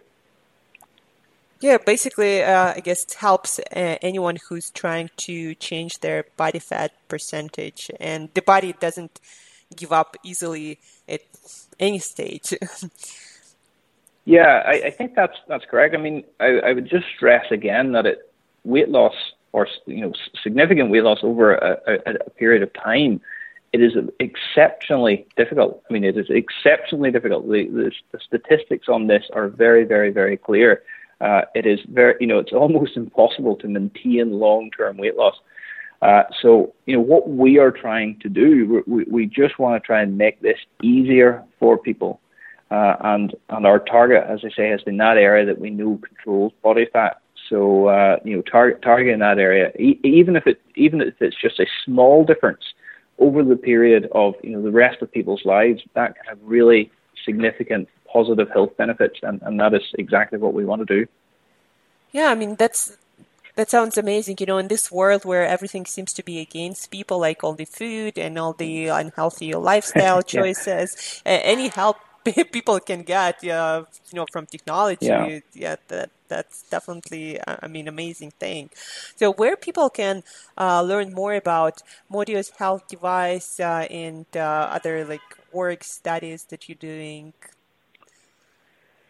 Yeah, 1.62 1.78
basically, 1.78 2.42
uh, 2.44 2.74
I 2.76 2.80
guess 2.80 3.04
it 3.04 3.14
helps 3.14 3.60
uh, 3.60 3.98
anyone 4.02 4.38
who's 4.48 4.70
trying 4.72 5.10
to 5.28 5.56
change 5.56 6.00
their 6.00 6.26
body 6.38 6.60
fat 6.60 6.92
percentage, 7.08 7.92
and 8.00 8.30
the 8.34 8.42
body 8.42 8.74
doesn't 8.80 9.20
give 9.76 9.92
up 9.92 10.16
easily 10.24 10.80
at 11.08 11.22
any 11.80 12.00
stage. 12.00 12.54
yeah, 14.26 14.64
I, 14.66 14.74
I, 14.86 14.92
think 14.92 15.16
that's 15.16 15.38
that's 15.48 15.66
correct. 15.66 15.96
I 15.96 15.98
mean, 15.98 16.24
I, 16.40 16.60
I, 16.60 16.74
would 16.74 16.90
just 16.90 17.06
stress 17.16 17.46
again 17.52 17.92
that 17.92 18.06
it 18.06 18.32
weight 18.64 18.90
loss 18.90 19.16
or 19.52 19.68
you 19.86 20.02
know 20.02 20.14
significant 20.42 20.90
weight 20.92 21.04
loss 21.04 21.20
over 21.24 21.56
a, 21.56 21.78
a, 21.88 22.14
a 22.26 22.30
period 22.32 22.64
of 22.64 22.72
time 22.74 23.20
it 23.72 23.82
is 23.82 23.94
exceptionally 24.20 25.28
difficult. 25.38 25.84
I 25.90 25.94
mean, 25.94 26.04
it 26.04 26.18
is 26.18 26.28
exceptionally 26.30 27.12
difficult. 27.12 27.48
The, 27.48 27.68
the, 27.68 27.92
the, 28.12 28.20
statistics 28.20 28.88
on 28.88 29.08
this 29.08 29.24
are 29.34 29.48
very, 29.48 29.84
very, 29.84 30.12
very 30.12 30.38
clear 30.38 30.84
uh, 31.22 31.42
it 31.54 31.66
is 31.66 31.80
very, 31.90 32.16
you 32.20 32.28
know, 32.28 32.40
it's 32.40 32.54
almost 32.54 32.92
impossible 32.96 33.56
to 33.58 33.68
maintain 33.68 34.40
long-term 34.40 34.98
weight 34.98 35.16
loss. 35.16 35.36
Uh, 36.02 36.24
so, 36.42 36.74
you 36.86 36.96
know, 36.96 37.02
what 37.02 37.30
we 37.30 37.58
are 37.58 37.72
trying 37.72 38.18
to 38.22 38.30
do, 38.30 38.84
we, 38.88 39.04
we 39.06 39.26
just 39.26 39.60
want 39.60 39.82
to 39.82 39.86
try 39.86 40.02
and 40.02 40.18
make 40.18 40.42
this 40.42 40.58
easier 40.82 41.44
for 41.60 41.78
people. 41.78 42.22
Uh, 42.72 42.96
and 43.02 43.36
and 43.50 43.66
our 43.66 43.80
target, 43.80 44.24
as 44.30 44.42
I 44.46 44.50
say, 44.56 44.70
has 44.70 44.82
been 44.84 44.98
that 44.98 45.18
area 45.18 45.44
that 45.48 45.60
we 45.60 45.72
know 45.72 46.00
controls 46.06 46.54
body 46.62 46.86
fat. 46.94 47.20
So, 47.50 47.88
uh, 47.88 48.18
you 48.24 48.36
know, 48.36 48.44
target 48.44 48.84
targeting 48.84 49.20
that 49.20 49.40
area, 49.40 49.72
e- 49.78 50.00
even 50.04 50.36
if 50.36 50.46
it 50.46 50.62
even 50.76 51.02
if 51.02 51.16
it's 51.20 51.36
just 51.36 51.60
a 51.60 51.66
small 51.84 52.24
difference 52.24 52.62
over 53.20 53.44
the 53.44 53.56
period 53.56 54.10
of 54.14 54.36
you 54.44 54.52
know 54.52 54.62
the 54.62 54.72
rest 54.72 55.02
of 55.02 55.12
people's 55.12 55.46
lives, 55.46 55.82
that 55.94 56.16
can 56.16 56.26
have 56.26 56.40
really 56.42 56.92
significant 57.26 57.88
positive 58.12 58.50
health 58.50 58.76
benefits, 58.78 59.20
and, 59.24 59.42
and 59.44 59.60
that 59.60 59.74
is 59.74 59.84
exactly 59.98 60.40
what 60.40 60.54
we 60.54 60.66
want 60.66 60.86
to 60.86 60.98
do. 60.98 61.08
Yeah, 62.12 62.30
I 62.30 62.36
mean 62.36 62.56
that's 62.56 62.98
that 63.56 63.70
sounds 63.70 63.98
amazing. 63.98 64.38
You 64.40 64.46
know, 64.46 64.58
in 64.58 64.68
this 64.68 64.92
world 64.92 65.26
where 65.26 65.46
everything 65.46 65.86
seems 65.86 66.14
to 66.14 66.24
be 66.24 66.40
against 66.40 66.92
people, 66.92 67.20
like 67.20 67.44
all 67.44 67.54
the 67.54 67.66
food 67.66 68.18
and 68.18 68.38
all 68.40 68.54
the 68.54 68.88
unhealthy 68.88 69.54
lifestyle 69.72 70.22
choices, 70.22 71.22
yeah. 71.26 71.34
any 71.44 71.68
help 71.68 71.98
people 72.52 72.80
can 72.80 73.04
get, 73.04 73.44
yeah, 73.44 73.84
you 74.12 74.15
know, 74.15 74.26
from 74.32 74.46
technology, 74.46 75.06
yeah, 75.06 75.39
yeah 75.54 75.76
that 75.88 76.10
that's 76.28 76.63
definitely, 76.70 77.39
I 77.48 77.68
mean, 77.68 77.88
amazing 77.88 78.32
thing. 78.39 78.70
So, 79.15 79.34
where 79.34 79.56
people 79.56 79.89
can 79.89 80.24
uh, 80.58 80.84
learn 80.84 81.13
more 81.13 81.34
about 81.34 81.82
Modius 82.12 82.52
health 82.58 82.88
device 82.88 83.60
uh, 83.60 83.88
and 83.89 84.26
uh, 84.36 84.70
other 84.72 85.06
like 85.06 85.22
work 85.52 85.84
studies 85.84 86.44
that 86.52 86.70
you're 86.70 86.76
doing, 86.76 87.34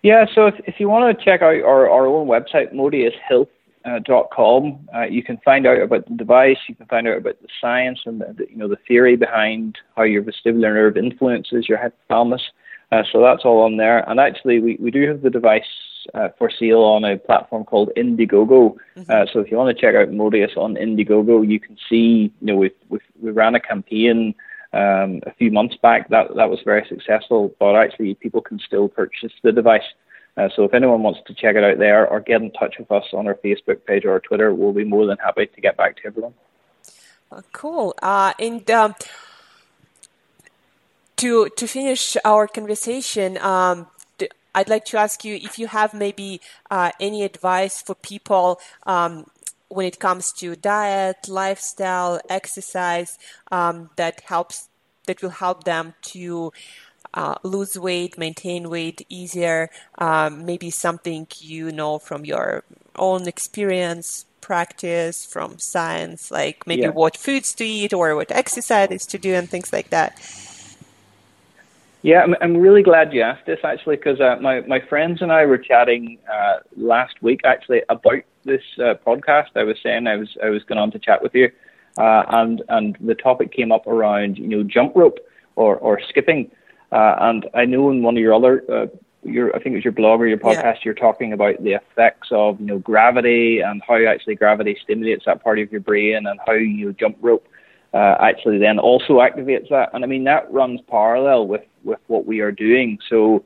yeah, 0.02 0.26
so 0.34 0.48
if, 0.48 0.56
if 0.66 0.80
you 0.80 0.88
want 0.88 1.18
to 1.18 1.26
check 1.26 1.42
out 1.42 1.62
our, 1.62 1.90
our 1.90 2.08
own 2.08 2.28
website, 2.28 2.74
modiushealth.com, 2.74 4.88
uh, 4.96 5.02
you 5.04 5.22
can 5.24 5.38
find 5.44 5.68
out 5.68 5.82
about 5.82 6.08
the 6.08 6.16
device, 6.16 6.56
you 6.70 6.76
can 6.76 6.86
find 6.86 7.06
out 7.08 7.18
about 7.18 7.42
the 7.42 7.50
science 7.60 8.00
and 8.06 8.22
the, 8.22 8.34
the 8.38 8.48
you 8.50 8.56
know 8.56 8.70
the 8.70 8.78
theory 8.88 9.18
behind 9.18 9.78
how 9.98 10.04
your 10.04 10.24
vestibular 10.24 10.74
nerve 10.74 10.96
influences 10.96 11.68
your 11.68 11.78
hypothalamus. 11.78 12.40
Uh, 12.92 13.04
so 13.12 13.22
that's 13.22 13.46
all 13.46 13.62
on 13.62 13.78
there. 13.78 14.08
And 14.10 14.20
actually, 14.20 14.60
we, 14.60 14.78
we 14.80 14.92
do 14.92 15.08
have 15.08 15.22
the 15.22 15.30
device 15.30 15.64
uh, 16.14 16.30
for 16.38 16.50
sale 16.50 16.82
on 16.82 17.04
a 17.04 17.18
platform 17.18 17.64
called 17.64 17.92
Indiegogo. 17.96 18.76
Mm-hmm. 18.98 19.12
Uh, 19.12 19.26
so 19.32 19.40
if 19.40 19.52
you 19.52 19.58
want 19.58 19.76
to 19.76 19.80
check 19.80 19.96
out 19.96 20.10
Modius 20.10 20.58
on 20.58 20.76
Indiegogo, 20.76 21.48
you 21.48 21.60
can 21.60 21.78
see, 21.90 22.34
you 22.42 22.48
know, 22.48 22.56
we 22.56 22.72
we 22.90 23.00
we 23.22 23.32
ran 23.32 23.56
a 23.56 23.60
campaign 23.60 24.34
um, 24.74 25.22
a 25.26 25.34
few 25.38 25.52
months 25.52 25.76
back. 25.76 26.10
That 26.10 26.36
that 26.36 26.50
was 26.50 26.60
very 26.64 26.86
successful, 26.88 27.54
but 27.60 27.76
actually 27.76 28.16
people 28.16 28.42
can 28.42 28.60
still 28.60 28.88
purchase 28.88 29.34
the 29.44 29.52
device. 29.52 29.84
Uh, 30.38 30.48
so 30.56 30.64
if 30.64 30.74
anyone 30.74 31.04
wants 31.04 31.20
to 31.28 31.34
check 31.34 31.56
it 31.56 31.64
out 31.64 31.80
there 31.80 32.08
or 32.08 32.22
get 32.22 32.42
in 32.42 32.52
touch 32.52 32.76
with 32.80 32.90
us 32.92 33.04
on 33.14 33.28
our 33.28 33.36
Facebook 33.36 33.86
page 33.86 34.06
or 34.06 34.12
our 34.12 34.20
Twitter, 34.20 34.54
we'll 34.54 34.72
be 34.74 34.86
more 34.86 35.06
than 35.06 35.18
happy 35.18 35.48
to 35.48 35.62
get 35.62 35.76
back 35.76 35.98
to 35.98 36.08
everyone. 36.08 36.34
Uh, 37.32 37.42
cool. 37.52 37.94
Uh, 38.02 38.34
and 38.40 38.70
um, 38.72 38.96
to 41.20 41.50
to 41.50 41.68
finish 41.68 42.18
our 42.24 42.48
conversation, 42.48 43.38
um, 43.40 43.88
I'd 44.56 44.70
like 44.70 44.86
to 44.86 44.98
ask 44.98 45.24
you 45.24 45.36
if 45.36 45.60
you 45.60 45.68
have 45.68 45.94
maybe 45.94 46.42
uh, 46.72 46.92
any 47.00 47.24
advice 47.24 47.82
for 47.82 47.96
people 47.96 48.60
um, 48.86 49.30
when 49.68 49.86
it 49.86 50.00
comes 50.00 50.32
to 50.34 50.56
diet, 50.56 51.28
lifestyle, 51.28 52.20
exercise, 52.30 53.18
um, 53.52 53.90
that 53.96 54.22
helps 54.22 54.70
that 55.06 55.22
will 55.22 55.30
help 55.30 55.64
them 55.66 55.94
to 56.02 56.52
uh, 57.14 57.36
lose 57.44 57.78
weight, 57.78 58.18
maintain 58.18 58.70
weight 58.70 59.06
easier. 59.10 59.70
Um, 59.98 60.46
maybe 60.46 60.70
something 60.72 61.28
you 61.38 61.72
know 61.72 62.00
from 62.00 62.26
your 62.26 62.64
own 62.96 63.28
experience, 63.28 64.26
practice, 64.42 65.26
from 65.26 65.60
science, 65.60 66.32
like 66.32 66.66
maybe 66.66 66.84
yeah. 66.84 66.90
what 66.90 67.18
foods 67.18 67.54
to 67.56 67.66
eat 67.66 67.94
or 67.94 68.16
what 68.16 68.32
exercises 68.32 69.06
to 69.08 69.18
do 69.18 69.34
and 69.34 69.50
things 69.50 69.72
like 69.72 69.90
that. 69.90 70.18
Yeah, 72.02 72.22
I'm, 72.22 72.36
I'm 72.42 72.58
really 72.58 72.82
glad 72.82 73.14
you 73.14 73.22
asked 73.22 73.46
this 73.46 73.60
actually 73.64 73.98
because 73.98 74.22
uh, 74.22 74.38
my, 74.42 74.62
my 74.62 74.80
friends 74.80 75.22
and 75.22 75.32
I 75.32 75.46
were 75.46 75.58
chatting 75.58 76.18
uh, 76.32 76.60
last 76.78 77.16
week 77.22 77.42
actually 77.44 77.82
about 77.90 78.24
this 78.46 78.62
uh, 78.80 78.94
podcast. 79.06 79.50
I 79.56 79.64
was 79.64 79.78
saying 79.84 80.08
I 80.08 80.16
was 80.16 80.30
I 80.44 80.50
was 80.50 80.64
going 80.64 80.80
on 80.80 80.92
to 80.92 81.00
chat 81.00 81.22
with 81.22 81.36
you, 81.36 81.52
uh, 81.98 82.24
and 82.30 82.64
and 82.70 82.98
the 83.02 83.16
topic 83.16 83.52
came 83.52 83.72
up 83.72 83.86
around 83.86 84.38
you 84.38 84.48
know 84.48 84.64
jump 84.64 84.96
rope 84.96 85.20
or 85.58 85.76
or 85.78 86.00
skipping, 86.08 86.50
uh, 86.94 87.16
and 87.20 87.48
I 87.54 87.66
know 87.66 87.90
in 87.92 88.02
one 88.02 88.16
of 88.16 88.22
your 88.22 88.34
other 88.34 88.64
uh, 88.72 88.86
your 89.24 89.54
I 89.54 89.60
think 89.60 89.74
it 89.74 89.80
was 89.80 89.84
your 89.84 89.92
blog 89.92 90.22
or 90.22 90.28
your 90.28 90.38
podcast. 90.38 90.64
Yeah. 90.64 90.80
You're 90.86 90.94
talking 90.94 91.34
about 91.34 91.62
the 91.62 91.74
effects 91.74 92.30
of 92.32 92.62
you 92.62 92.66
know 92.66 92.80
gravity 92.80 93.60
and 93.60 93.82
how 93.86 94.02
actually 94.06 94.36
gravity 94.36 94.78
stimulates 94.82 95.26
that 95.26 95.44
part 95.44 95.60
of 95.60 95.70
your 95.70 95.82
brain 95.82 96.26
and 96.28 96.40
how 96.46 96.54
you 96.54 96.88
know, 96.88 96.92
jump 96.94 97.18
rope 97.20 97.46
uh, 97.94 98.16
actually 98.22 98.58
then 98.58 98.80
also 98.80 99.20
activates 99.20 99.70
that. 99.70 99.90
And 99.94 100.04
I 100.04 100.08
mean 100.08 100.24
that 100.24 100.52
runs 100.52 100.80
parallel 100.90 101.48
with 101.48 101.62
with 101.84 102.00
what 102.08 102.26
we 102.26 102.40
are 102.42 102.52
doing. 102.52 103.00
So 103.10 103.44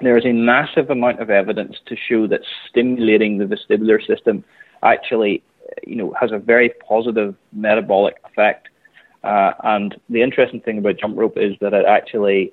there 0.00 0.16
is 0.16 0.24
a 0.24 0.32
massive 0.32 0.90
amount 0.90 1.20
of 1.20 1.30
evidence 1.30 1.76
to 1.86 1.96
show 1.96 2.26
that 2.28 2.40
stimulating 2.68 3.38
the 3.38 3.44
vestibular 3.44 4.04
system 4.06 4.44
actually 4.82 5.42
you 5.86 5.94
know 5.94 6.12
has 6.18 6.32
a 6.32 6.38
very 6.38 6.70
positive 6.88 7.34
metabolic 7.52 8.16
effect. 8.24 8.68
Uh, 9.22 9.52
and 9.64 10.00
the 10.08 10.22
interesting 10.22 10.60
thing 10.60 10.78
about 10.78 10.98
jump 10.98 11.16
rope 11.16 11.36
is 11.36 11.54
that 11.60 11.74
it 11.74 11.84
actually 11.86 12.52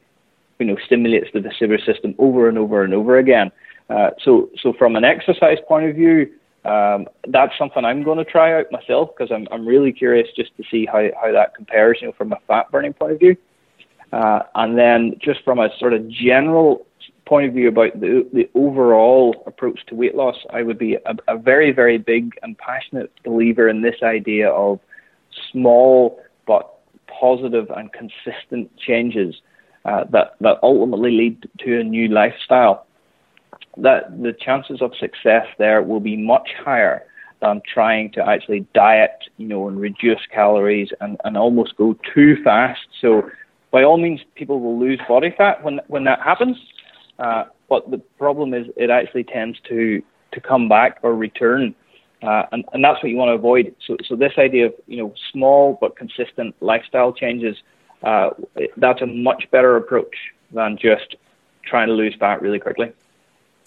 you 0.59 0.65
know, 0.65 0.77
stimulates 0.85 1.27
the 1.33 1.39
vestibular 1.39 1.83
system 1.85 2.15
over 2.17 2.49
and 2.49 2.57
over 2.57 2.83
and 2.83 2.93
over 2.93 3.17
again. 3.17 3.51
Uh, 3.89 4.09
so, 4.23 4.49
so 4.61 4.73
from 4.73 4.95
an 4.95 5.03
exercise 5.03 5.57
point 5.67 5.87
of 5.87 5.95
view, 5.95 6.29
um, 6.65 7.07
that's 7.27 7.57
something 7.57 7.85
I'm 7.85 8.03
going 8.03 8.17
to 8.17 8.25
try 8.25 8.59
out 8.59 8.71
myself 8.71 9.11
because 9.15 9.31
I'm, 9.31 9.47
I'm 9.51 9.65
really 9.65 9.91
curious 9.91 10.27
just 10.35 10.55
to 10.57 10.63
see 10.69 10.85
how, 10.85 11.07
how 11.21 11.31
that 11.31 11.55
compares, 11.55 11.99
you 12.01 12.07
know, 12.07 12.13
from 12.13 12.33
a 12.33 12.39
fat 12.47 12.69
burning 12.71 12.93
point 12.93 13.13
of 13.13 13.19
view. 13.19 13.37
Uh, 14.11 14.39
and 14.55 14.77
then 14.77 15.15
just 15.21 15.43
from 15.43 15.59
a 15.59 15.69
sort 15.79 15.93
of 15.93 16.07
general 16.09 16.85
point 17.25 17.47
of 17.47 17.53
view 17.53 17.67
about 17.67 17.99
the, 17.99 18.27
the 18.33 18.49
overall 18.55 19.43
approach 19.45 19.79
to 19.87 19.95
weight 19.95 20.15
loss, 20.15 20.37
I 20.51 20.63
would 20.63 20.77
be 20.77 20.95
a, 20.95 21.15
a 21.27 21.37
very, 21.37 21.71
very 21.71 21.97
big 21.97 22.31
and 22.41 22.57
passionate 22.57 23.11
believer 23.23 23.67
in 23.67 23.81
this 23.81 23.97
idea 24.01 24.49
of 24.49 24.79
small 25.51 26.21
but 26.45 26.73
positive 27.19 27.69
and 27.75 27.91
consistent 27.91 28.75
changes 28.77 29.35
uh, 29.85 30.03
that 30.11 30.35
that 30.41 30.57
ultimately 30.63 31.11
lead 31.11 31.49
to 31.59 31.79
a 31.79 31.83
new 31.83 32.07
lifestyle. 32.07 32.85
That 33.77 34.21
the 34.21 34.33
chances 34.33 34.81
of 34.81 34.91
success 34.99 35.45
there 35.57 35.81
will 35.81 35.99
be 35.99 36.17
much 36.17 36.49
higher 36.63 37.05
than 37.41 37.61
trying 37.71 38.11
to 38.11 38.27
actually 38.27 38.65
diet, 38.73 39.23
you 39.37 39.47
know, 39.47 39.67
and 39.67 39.79
reduce 39.79 40.19
calories 40.33 40.89
and, 41.01 41.17
and 41.23 41.37
almost 41.37 41.77
go 41.77 41.95
too 42.13 42.35
fast. 42.43 42.79
So, 42.99 43.29
by 43.77 43.83
all 43.83 43.97
means, 43.97 44.19
people 44.33 44.59
will 44.59 44.79
lose 44.79 44.99
body 45.07 45.31
fat 45.37 45.63
when 45.63 45.79
when 45.87 46.03
that 46.05 46.19
happens. 46.19 46.57
Uh, 47.19 47.43
but 47.69 47.91
the 47.91 47.99
problem 48.17 48.55
is, 48.55 48.65
it 48.75 48.89
actually 48.89 49.23
tends 49.23 49.59
to 49.69 50.01
to 50.31 50.41
come 50.41 50.67
back 50.67 50.97
or 51.03 51.15
return, 51.15 51.75
uh, 52.23 52.43
and 52.51 52.65
and 52.73 52.83
that's 52.83 53.03
what 53.03 53.09
you 53.11 53.17
want 53.17 53.29
to 53.29 53.35
avoid. 53.35 53.75
So, 53.85 53.95
so 54.07 54.15
this 54.15 54.33
idea 54.39 54.65
of 54.65 54.73
you 54.87 54.97
know 54.97 55.13
small 55.31 55.77
but 55.79 55.95
consistent 55.95 56.55
lifestyle 56.59 57.13
changes 57.13 57.55
uh, 58.01 58.31
that's 58.77 59.01
a 59.03 59.05
much 59.05 59.43
better 59.51 59.77
approach 59.77 60.15
than 60.51 60.75
just 60.81 61.15
trying 61.63 61.87
to 61.87 61.93
lose 61.93 62.15
fat 62.19 62.41
really 62.41 62.59
quickly. 62.59 62.91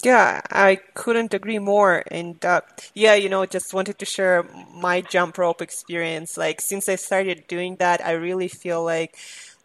Yeah, 0.03 0.41
I 0.49 0.79
couldn't 0.95 1.33
agree 1.33 1.59
more. 1.59 2.03
And 2.09 2.43
uh, 2.43 2.61
yeah, 2.93 3.13
you 3.13 3.29
know, 3.29 3.45
just 3.45 3.73
wanted 3.73 3.99
to 3.99 4.05
share 4.05 4.43
my 4.73 5.01
jump 5.01 5.37
rope 5.37 5.61
experience. 5.61 6.37
Like, 6.37 6.59
since 6.59 6.89
I 6.89 6.95
started 6.95 7.45
doing 7.47 7.75
that, 7.77 8.03
I 8.03 8.13
really 8.13 8.47
feel 8.47 8.83
like 8.83 9.15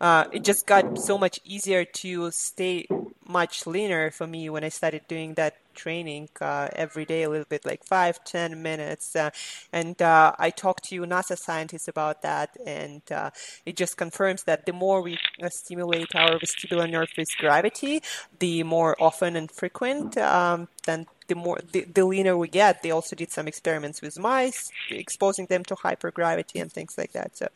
uh, 0.01 0.25
it 0.33 0.45
just 0.45 0.67
got 0.67 0.99
so 0.99 1.19
much 1.19 1.41
easier 1.45 1.85
to 1.85 2.31
stay 2.31 2.87
much 3.29 3.67
leaner 3.67 4.11
for 4.11 4.27
me 4.27 4.49
when 4.49 4.63
I 4.65 4.69
started 4.69 5.03
doing 5.09 5.35
that 5.35 5.57
training 5.75 6.29
uh, 6.41 6.69
every 6.73 7.05
day 7.05 7.23
a 7.23 7.31
little 7.31 7.47
bit 7.49 7.67
like 7.67 7.85
five 7.85 8.23
ten 8.25 8.63
minutes 8.63 9.15
uh, 9.15 9.31
and 9.73 10.01
uh, 10.01 10.33
i 10.39 10.49
talked 10.49 10.85
to 10.85 11.03
nasa 11.03 11.37
scientists 11.37 11.87
about 11.87 12.23
that 12.23 12.57
and 12.67 13.03
uh, 13.13 13.31
it 13.67 13.77
just 13.77 13.97
confirms 13.99 14.45
that 14.45 14.65
the 14.65 14.73
more 14.73 15.03
we 15.03 15.19
uh, 15.43 15.49
stimulate 15.51 16.15
our 16.15 16.39
vestibular 16.39 16.91
nerve 16.91 17.11
with 17.19 17.29
gravity 17.39 18.03
the 18.39 18.63
more 18.63 18.97
often 18.99 19.37
and 19.37 19.51
frequent 19.51 20.17
um, 20.17 20.67
then 20.87 21.07
the 21.29 21.35
more 21.35 21.59
the, 21.73 21.85
the 21.85 22.07
leaner 22.07 22.37
we 22.37 22.49
get. 22.49 22.83
They 22.83 22.91
also 22.91 23.17
did 23.17 23.31
some 23.31 23.49
experiments 23.49 24.01
with 24.01 24.19
mice 24.19 24.71
exposing 24.91 25.47
them 25.47 25.65
to 25.65 25.75
hypergravity 25.75 26.61
and 26.61 26.73
things 26.73 26.95
like 26.97 27.13
that 27.13 27.37
so 27.37 27.49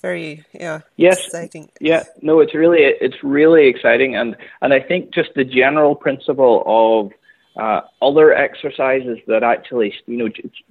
very 0.00 0.44
yeah 0.52 0.80
yes. 0.96 1.26
exciting. 1.26 1.68
yeah. 1.80 2.04
No 2.22 2.40
it's 2.40 2.54
really 2.54 2.80
it's 2.80 3.22
really 3.22 3.66
exciting. 3.66 4.16
And 4.16 4.36
and 4.62 4.72
i 4.72 4.80
think 4.80 5.12
just 5.12 5.30
the 5.34 5.44
general 5.44 5.94
principle 5.94 6.62
of 6.66 7.12
uh, 7.56 7.80
other 8.00 8.32
exercises 8.32 9.18
that 9.26 9.42
actually 9.42 9.92
you 10.06 10.16
know 10.16 10.28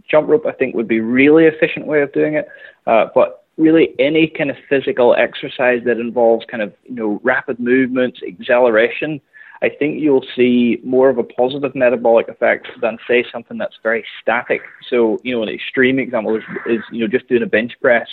jump 0.10 0.30
rope 0.30 0.46
i 0.46 0.54
think 0.54 0.74
would 0.74 0.88
be 0.88 1.02
really 1.02 1.46
efficient 1.46 1.86
way 1.86 2.02
of 2.02 2.12
doing 2.14 2.36
it. 2.36 2.48
Uh, 2.86 3.08
but 3.14 3.44
really 3.58 3.94
any 4.00 4.28
kind 4.28 4.50
of 4.50 4.58
physical 4.70 5.16
exercise 5.16 5.82
that 5.84 6.00
involves 6.00 6.46
kind 6.46 6.64
of 6.64 6.74
you 6.86 6.96
know 6.96 7.20
rapid 7.24 7.60
movements 7.60 8.20
acceleration 8.28 9.20
I 9.62 9.70
think 9.70 10.00
you'll 10.00 10.26
see 10.36 10.80
more 10.84 11.10
of 11.10 11.18
a 11.18 11.24
positive 11.24 11.74
metabolic 11.74 12.28
effect 12.28 12.68
than 12.80 13.00
say 13.08 13.26
something 13.32 13.58
that's 13.58 13.78
very 13.82 14.06
static. 14.22 14.62
So, 14.88 15.20
you 15.24 15.36
know, 15.36 15.42
an 15.42 15.50
extreme 15.50 15.98
example 15.98 16.36
is, 16.36 16.44
is 16.68 16.82
you 16.92 17.02
know 17.02 17.08
just 17.08 17.28
doing 17.28 17.42
a 17.42 17.48
bench 17.48 17.74
press 17.82 18.08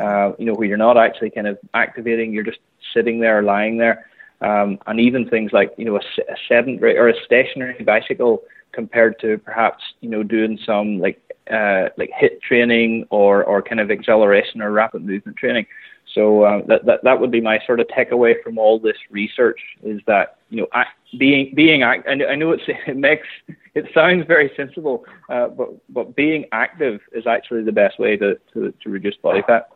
uh, 0.00 0.32
you 0.38 0.46
know, 0.46 0.54
where 0.54 0.66
you're 0.66 0.76
not 0.76 0.96
actually 0.96 1.30
kind 1.30 1.46
of 1.46 1.58
activating, 1.74 2.32
you're 2.32 2.44
just 2.44 2.58
sitting 2.92 3.20
there, 3.20 3.42
lying 3.42 3.78
there. 3.78 4.06
Um, 4.40 4.78
and 4.86 5.00
even 5.00 5.28
things 5.28 5.52
like, 5.52 5.72
you 5.76 5.84
know, 5.84 5.96
a, 5.96 6.32
a 6.32 6.36
sedentary 6.48 6.98
or 6.98 7.08
a 7.08 7.24
stationary 7.24 7.82
bicycle 7.82 8.42
compared 8.72 9.18
to 9.20 9.38
perhaps, 9.38 9.82
you 10.00 10.10
know, 10.10 10.22
doing 10.22 10.58
some 10.66 10.98
like, 10.98 11.20
uh, 11.50 11.88
like 11.96 12.10
HIIT 12.20 12.40
training 12.42 13.06
or, 13.10 13.44
or 13.44 13.62
kind 13.62 13.80
of 13.80 13.90
acceleration 13.90 14.60
or 14.60 14.70
rapid 14.70 15.04
movement 15.04 15.36
training. 15.36 15.66
So 16.12 16.46
um, 16.46 16.64
that, 16.68 16.84
that 16.84 17.02
that 17.04 17.20
would 17.20 17.30
be 17.30 17.40
my 17.40 17.58
sort 17.66 17.80
of 17.80 17.88
takeaway 17.88 18.40
from 18.42 18.58
all 18.58 18.78
this 18.78 18.96
research 19.10 19.58
is 19.82 20.00
that 20.06 20.38
you 20.50 20.60
know 20.60 20.68
act, 20.72 20.90
being 21.18 21.52
being 21.54 21.82
act. 21.82 22.06
I 22.08 22.14
know 22.14 22.52
it's, 22.52 22.62
it 22.86 22.96
makes 22.96 23.26
it 23.74 23.86
sounds 23.92 24.26
very 24.26 24.52
sensible, 24.56 25.04
uh, 25.28 25.48
but 25.48 25.70
but 25.88 26.14
being 26.14 26.44
active 26.52 27.00
is 27.12 27.26
actually 27.26 27.62
the 27.62 27.72
best 27.72 27.98
way 27.98 28.16
to, 28.16 28.38
to, 28.52 28.72
to 28.82 28.90
reduce 28.90 29.16
body 29.16 29.42
fat. 29.46 29.70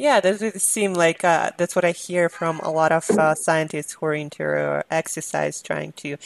Yeah, 0.00 0.20
that 0.20 0.40
would 0.40 0.60
seem 0.62 0.94
like 0.94 1.24
uh, 1.24 1.50
that's 1.58 1.76
what 1.76 1.84
I 1.84 1.92
hear 1.92 2.28
from 2.30 2.58
a 2.60 2.70
lot 2.70 2.90
of 2.92 3.10
uh, 3.18 3.34
scientists 3.34 3.92
who 3.92 4.06
are 4.06 4.14
into 4.14 4.82
exercise, 4.90 5.60
trying 5.60 5.92
to 6.04 6.16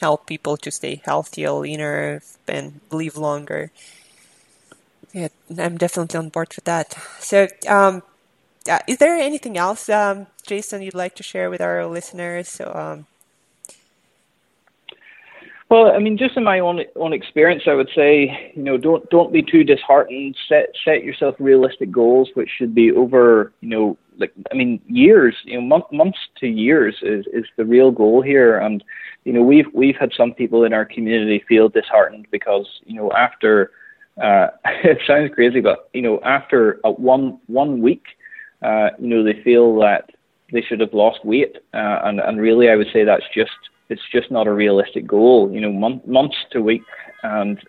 help 0.00 0.26
people 0.26 0.56
to 0.58 0.70
stay 0.70 1.02
healthier, 1.04 1.52
leaner, 1.52 2.22
and 2.48 2.80
live 2.90 3.16
longer. 3.18 3.72
Yeah, 5.12 5.28
I'm 5.58 5.76
definitely 5.76 6.18
on 6.18 6.28
board 6.28 6.52
with 6.54 6.64
that. 6.64 6.96
So, 7.18 7.48
um, 7.68 8.02
uh, 8.68 8.80
is 8.88 8.98
there 8.98 9.16
anything 9.16 9.58
else, 9.58 9.88
um, 9.90 10.28
Jason, 10.46 10.82
you'd 10.82 10.94
like 10.94 11.16
to 11.16 11.24
share 11.24 11.50
with 11.50 11.60
our 11.62 11.86
listeners? 11.86 12.48
So, 12.48 12.72
um, 12.74 13.06
well, 15.70 15.92
I 15.92 15.98
mean, 15.98 16.18
just 16.18 16.36
in 16.36 16.44
my 16.44 16.58
own 16.58 16.80
own 16.96 17.12
experience, 17.12 17.62
I 17.66 17.74
would 17.74 17.90
say, 17.94 18.52
you 18.54 18.62
know, 18.62 18.76
don't 18.76 19.08
don't 19.10 19.32
be 19.32 19.42
too 19.42 19.62
disheartened. 19.62 20.36
Set 20.48 20.70
set 20.84 21.04
yourself 21.04 21.36
realistic 21.38 21.92
goals, 21.92 22.28
which 22.34 22.50
should 22.58 22.74
be 22.74 22.90
over, 22.90 23.52
you 23.60 23.68
know, 23.68 23.96
like 24.18 24.32
I 24.50 24.56
mean, 24.56 24.80
years, 24.88 25.36
you 25.44 25.54
know, 25.54 25.66
month, 25.66 25.84
months 25.92 26.18
to 26.38 26.48
years 26.48 26.96
is 27.02 27.24
is 27.32 27.44
the 27.56 27.64
real 27.64 27.92
goal 27.92 28.20
here. 28.20 28.58
And 28.58 28.82
you 29.24 29.32
know, 29.32 29.42
we've 29.42 29.72
we've 29.72 29.96
had 29.96 30.10
some 30.16 30.34
people 30.34 30.64
in 30.64 30.72
our 30.72 30.84
community 30.84 31.44
feel 31.48 31.68
disheartened 31.68 32.26
because 32.32 32.66
you 32.84 32.96
know 32.96 33.12
after 33.12 33.70
uh, 34.20 34.48
it 34.84 34.98
sounds 35.06 35.32
crazy, 35.34 35.60
but 35.60 35.88
you 35.92 36.02
know 36.02 36.20
after 36.24 36.80
a 36.84 36.90
one 36.90 37.38
one 37.46 37.80
week, 37.80 38.04
uh, 38.62 38.90
you 38.98 39.08
know, 39.08 39.22
they 39.22 39.40
feel 39.42 39.76
that 39.80 40.10
they 40.52 40.62
should 40.62 40.80
have 40.80 40.92
lost 40.92 41.24
weight, 41.24 41.56
uh, 41.74 42.00
and 42.04 42.20
and 42.20 42.40
really, 42.40 42.68
I 42.68 42.76
would 42.76 42.88
say 42.92 43.04
that's 43.04 43.24
just 43.34 43.52
it's 43.90 44.08
just 44.10 44.30
not 44.30 44.46
a 44.46 44.52
realistic 44.52 45.06
goal. 45.06 45.50
You 45.52 45.60
know, 45.60 45.72
month, 45.72 46.06
months 46.06 46.36
to 46.52 46.62
week 46.62 46.82
and 47.22 47.60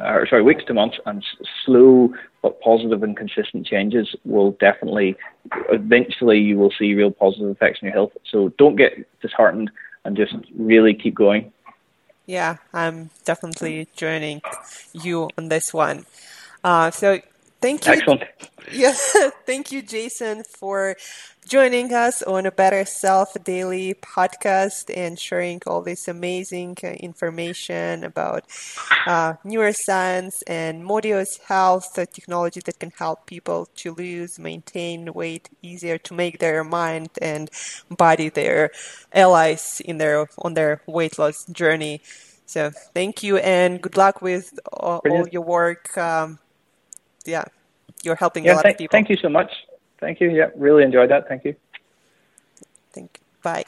or 0.00 0.26
sorry, 0.28 0.42
weeks 0.42 0.64
to 0.66 0.74
months, 0.74 0.98
and 1.06 1.24
slow 1.64 2.12
but 2.42 2.60
positive 2.60 3.02
and 3.02 3.16
consistent 3.16 3.66
changes 3.66 4.14
will 4.24 4.52
definitely, 4.52 5.16
eventually, 5.70 6.38
you 6.38 6.58
will 6.58 6.72
see 6.78 6.94
real 6.94 7.10
positive 7.10 7.48
effects 7.48 7.78
on 7.82 7.86
your 7.86 7.94
health. 7.94 8.12
So 8.30 8.50
don't 8.58 8.76
get 8.76 8.92
disheartened 9.20 9.70
and 10.04 10.16
just 10.16 10.34
really 10.56 10.94
keep 10.94 11.14
going. 11.14 11.52
Yeah, 12.26 12.56
I'm 12.72 13.10
definitely 13.24 13.88
joining 13.96 14.42
you 14.92 15.30
on 15.38 15.48
this 15.48 15.72
one. 15.72 16.06
Uh, 16.62 16.90
so 16.90 17.20
thank 17.64 17.86
you. 17.86 17.92
Excellent. 17.94 18.24
Yeah, 18.70 18.92
thank 19.46 19.72
you, 19.72 19.80
Jason, 19.80 20.44
for 20.44 20.96
joining 21.48 21.94
us 21.94 22.22
on 22.22 22.44
a 22.44 22.52
Better 22.52 22.84
Self 22.84 23.32
Daily 23.42 23.94
podcast 23.94 24.94
and 24.94 25.18
sharing 25.18 25.62
all 25.66 25.80
this 25.80 26.06
amazing 26.06 26.76
uh, 26.84 26.88
information 26.88 28.04
about 28.04 28.44
uh, 29.06 29.34
neuroscience 29.46 30.42
and 30.46 30.84
Modius 30.84 31.40
Health, 31.48 31.94
the 31.94 32.04
technology 32.04 32.60
that 32.66 32.78
can 32.78 32.92
help 32.98 33.24
people 33.24 33.68
to 33.76 33.94
lose, 33.94 34.38
maintain 34.38 35.14
weight 35.14 35.48
easier, 35.62 35.96
to 35.96 36.12
make 36.12 36.40
their 36.40 36.64
mind 36.64 37.08
and 37.22 37.50
body 37.88 38.28
their 38.28 38.70
allies 39.10 39.80
in 39.82 39.96
their 39.96 40.28
on 40.36 40.52
their 40.52 40.82
weight 40.86 41.18
loss 41.18 41.46
journey. 41.46 42.02
So 42.44 42.70
thank 42.92 43.22
you 43.22 43.38
and 43.38 43.80
good 43.80 43.96
luck 43.96 44.20
with 44.20 44.58
all, 44.70 45.00
all 45.08 45.26
your 45.28 45.42
work. 45.42 45.96
Um, 45.96 46.38
yeah, 47.24 47.44
you're 48.02 48.16
helping 48.16 48.44
yeah, 48.44 48.52
a 48.52 48.56
lot 48.56 48.64
th- 48.64 48.74
of 48.74 48.78
people. 48.78 48.92
Thank 48.92 49.10
you 49.10 49.16
so 49.16 49.28
much. 49.28 49.50
Thank 50.00 50.20
you. 50.20 50.30
Yeah, 50.30 50.50
really 50.56 50.82
enjoyed 50.82 51.10
that. 51.10 51.28
Thank 51.28 51.44
you. 51.44 51.54
Thank 52.92 53.18
you. 53.20 53.24
Bye. 53.42 53.64